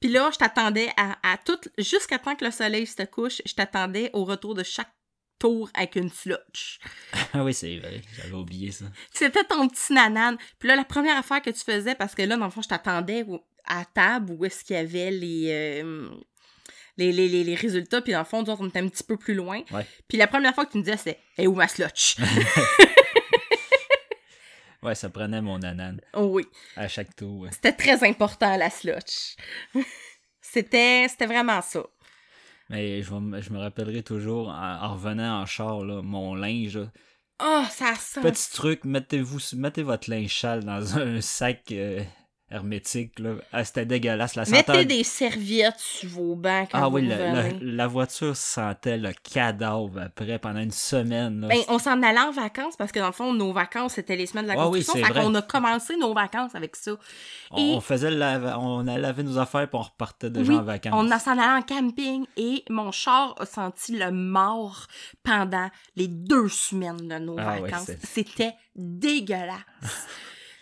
[0.06, 3.54] Puis là, je t'attendais à, à tout, jusqu'à temps que le soleil se couche, je
[3.54, 4.92] t'attendais au retour de chaque
[5.40, 6.78] tour avec une slotch.
[7.32, 8.84] Ah oui, c'est vrai, j'avais oublié ça.
[9.12, 10.36] C'était ton petit nanan.
[10.60, 12.68] Puis là, la première affaire que tu faisais, parce que là, dans le fond, je
[12.68, 13.26] t'attendais
[13.64, 16.08] à table où est-ce qu'il y avait les, euh,
[16.96, 18.00] les, les, les, les résultats.
[18.00, 19.62] Puis dans le fond, on était un petit peu plus loin.
[19.72, 19.84] Ouais.
[20.06, 22.14] Puis la première fois que tu me disais, c'est «Hey, où ma slotch?
[24.86, 26.46] Ouais, ça prenait mon anan Oh oui.
[26.76, 27.40] à chaque tour.
[27.40, 27.50] ouais.
[27.52, 29.34] C'était très important, la slotch.
[30.40, 31.82] c'était, c'était vraiment ça.
[32.68, 36.76] Mais je, je me rappellerai toujours, en, en revenant en char, là, mon linge.
[36.78, 36.90] là.
[37.42, 38.20] Oh, ça sent...
[38.22, 42.02] Petit truc, mettez-vous, mettez votre linge sale dans un sac euh,
[42.50, 43.18] hermétique.
[43.18, 43.30] Là.
[43.52, 44.34] Ah, c'était dégueulasse.
[44.36, 44.76] La senteur...
[44.76, 47.58] Mettez des serviettes sur vos bancs quand Ah vous oui, le- revenez.
[47.60, 51.40] le- la voiture sentait le cadavre après pendant une semaine.
[51.40, 51.48] Là.
[51.48, 54.26] Ben, on s'en allait en vacances parce que dans le fond, nos vacances, c'était les
[54.26, 55.06] semaines de la Ah oui, construction.
[55.14, 56.92] fait qu'on a commencé nos vacances avec ça.
[57.50, 60.52] on, et- on faisait le lava- on allait laver nos affaires puis on repartait déjà
[60.52, 60.92] Oui, en vacances.
[60.94, 64.86] On s'en allé en camping et mon char a senti le mort
[65.24, 67.90] pendant les deux semaines de nos Ah vacances.
[68.04, 69.56] C'était dégueulasse.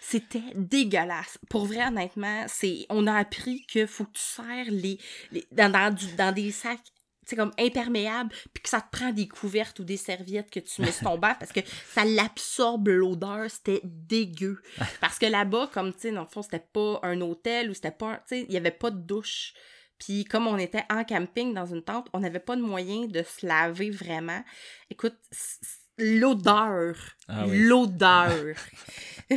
[0.06, 1.38] C'était dégueulasse.
[1.48, 4.98] Pour vrai, honnêtement, c'est on a appris que faut que tu serres les,
[5.32, 6.80] les- dans, dans, du- dans des sacs
[7.26, 10.82] c'est comme imperméable, puis que ça te prend des couvertes ou des serviettes que tu
[10.82, 11.60] mets sur ton banc parce que
[11.94, 14.60] ça l'absorbe l'odeur, c'était dégueu.
[15.00, 17.92] Parce que là-bas, comme tu sais, dans le fond, c'était pas un hôtel ou c'était
[17.92, 19.54] pas, tu sais, il y avait pas de douche.
[19.98, 23.22] Puis comme on était en camping dans une tente, on n'avait pas de moyen de
[23.22, 24.44] se laver vraiment.
[24.90, 25.16] Écoute,
[25.98, 26.96] l'odeur,
[27.28, 27.58] Ah oui.
[27.66, 28.56] l'odeur,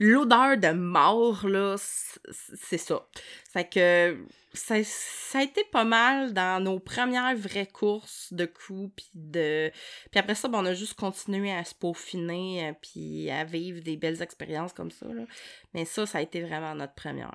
[0.00, 3.06] l'odeur de mort là, c'est ça.
[3.52, 4.16] Fait que
[4.54, 9.70] ça, ça a été pas mal dans nos premières vraies courses de coups puis de
[10.10, 13.80] puis après ça ben, on a juste continué à se peaufiner euh, puis à vivre
[13.80, 15.24] des belles expériences comme ça là.
[15.74, 17.34] Mais ça ça a été vraiment notre première.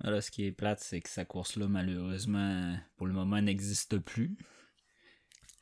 [0.00, 4.36] Voilà, ce qui est plate, c'est que sa course-là, malheureusement, pour le moment, n'existe plus.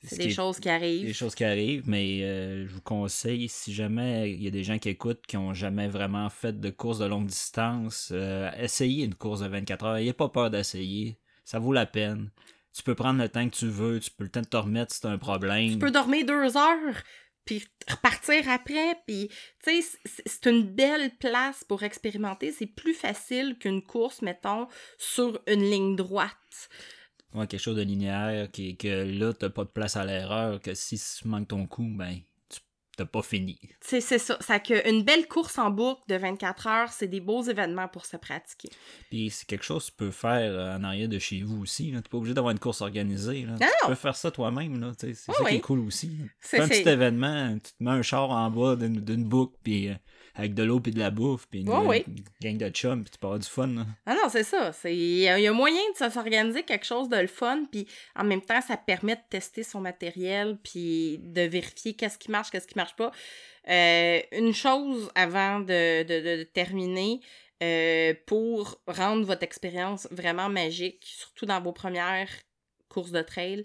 [0.03, 1.07] C'est Ce des choses qui arrivent.
[1.07, 4.64] des choses qui arrivent, mais euh, je vous conseille, si jamais il y a des
[4.64, 9.05] gens qui écoutent qui ont jamais vraiment fait de course de longue distance, euh, essayez
[9.05, 9.94] une course de 24 heures.
[9.96, 11.18] N'ayez pas peur d'essayer.
[11.44, 12.30] Ça vaut la peine.
[12.74, 14.94] Tu peux prendre le temps que tu veux, tu peux le temps de te remettre
[14.94, 15.72] si t'as un problème.
[15.72, 17.03] Tu peux dormir deux heures,
[17.44, 19.28] puis repartir après, puis
[19.62, 22.53] tu sais, c'est une belle place pour expérimenter.
[22.53, 24.66] C'est plus facile qu'une course, mettons,
[24.98, 26.68] sur une ligne droite.
[27.35, 30.74] Ouais, quelque chose de linéaire, qui, que là, t'as pas de place à l'erreur, que
[30.74, 32.16] si tu manques ton coup, ben,
[32.49, 32.59] tu
[32.97, 33.59] t'as pas fini.
[33.81, 34.37] C'est ça.
[34.41, 38.05] Ça que une belle course en boucle de 24 heures, c'est des beaux événements pour
[38.05, 38.68] se pratiquer.
[39.11, 41.93] Puis c'est quelque chose que tu peux faire euh, en arrière de chez vous aussi.
[41.93, 43.43] T'es pas obligé d'avoir une course organisée.
[43.47, 43.53] Là.
[43.53, 43.66] Non!
[43.83, 44.93] Tu peux faire ça toi-même.
[44.99, 45.55] C'est Ah ça qui oui.
[45.55, 46.11] est cool aussi.
[46.41, 49.57] C'est- un c'est- petit événement, tu te mets un char en bas d'une d'une boucle,
[49.62, 49.95] puis euh,
[50.35, 52.05] avec de l'eau puis de la bouffe, puis une, Ouais, oui.
[52.07, 52.24] une
[52.57, 53.66] gang de chums, puis tu peux avoir du fun.
[53.68, 53.87] là.
[54.07, 54.70] Ah non, c'est ça.
[54.85, 58.43] Il y, a moyen de se- s'organiser quelque chose de le fun, puis en même
[58.43, 62.76] temps, ça permet de tester son matériel, puis de vérifier qu'est-ce qui marche, qu'est-ce qui
[62.76, 63.11] marche pas.
[63.68, 67.20] Euh, une chose avant de, de- de- de terminer,
[67.62, 72.31] euh, pour rendre votre expérience vraiment magique, surtout dans vos premières
[72.89, 73.64] courses de trail,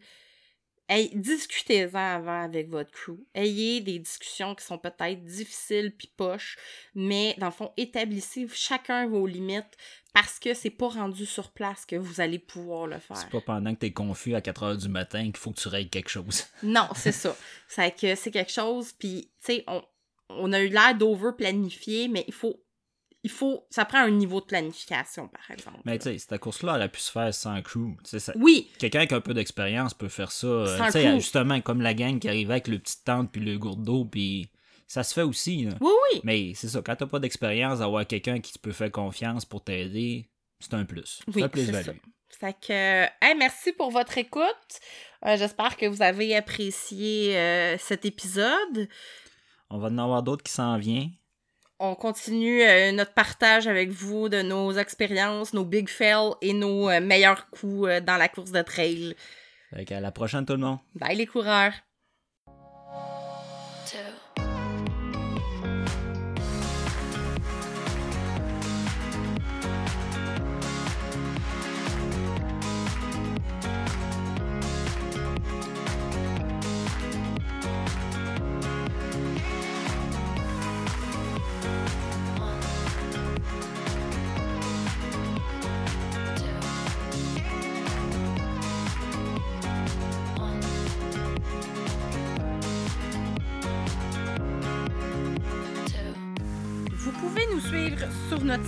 [0.87, 3.17] Hey, discutez-en avant avec votre crew.
[3.33, 6.57] Ayez des discussions qui sont peut-être difficiles puis poches,
[6.93, 9.77] mais dans le fond, établissez chacun vos limites
[10.13, 13.17] parce que c'est pas rendu sur place que vous allez pouvoir le faire.
[13.17, 15.67] C'est pas pendant que t'es confus à 4 heures du matin qu'il faut que tu
[15.67, 16.45] règles quelque chose.
[16.63, 17.35] Non, c'est ça.
[17.67, 19.83] C'est que c'est quelque chose, puis, tu sais, on,
[20.29, 22.64] on a eu l'air d'over-planifier, mais il faut
[23.25, 23.65] il faut.
[23.71, 25.79] Ça prend un niveau de planification, par exemple.
[25.83, 27.97] Mais tu sais, cette course-là aurait pu se faire sans crew.
[28.03, 28.69] Ça, oui.
[28.77, 30.45] Quelqu'un avec un peu d'expérience peut faire ça.
[30.45, 34.05] Euh, justement, comme la gang qui arrivait avec le petit tente puis le gourde d'eau,
[34.05, 34.51] puis
[34.87, 35.67] ça se fait aussi.
[35.81, 36.21] Oui, oui.
[36.23, 39.63] Mais c'est ça, quand t'as pas d'expérience, avoir quelqu'un qui te peut faire confiance pour
[39.63, 41.23] t'aider, c'est un plus.
[41.33, 41.97] C'est un plus value.
[42.29, 44.43] Fait que, merci pour votre écoute.
[45.25, 48.87] Euh, j'espère que vous avez apprécié euh, cet épisode.
[49.71, 51.11] On va en avoir d'autres qui s'en viennent
[51.79, 56.89] on continue euh, notre partage avec vous de nos expériences, nos big fails et nos
[56.89, 59.15] euh, meilleurs coups euh, dans la course de trail.
[59.71, 60.79] à la prochaine tout le monde.
[60.95, 61.73] Bye les coureurs.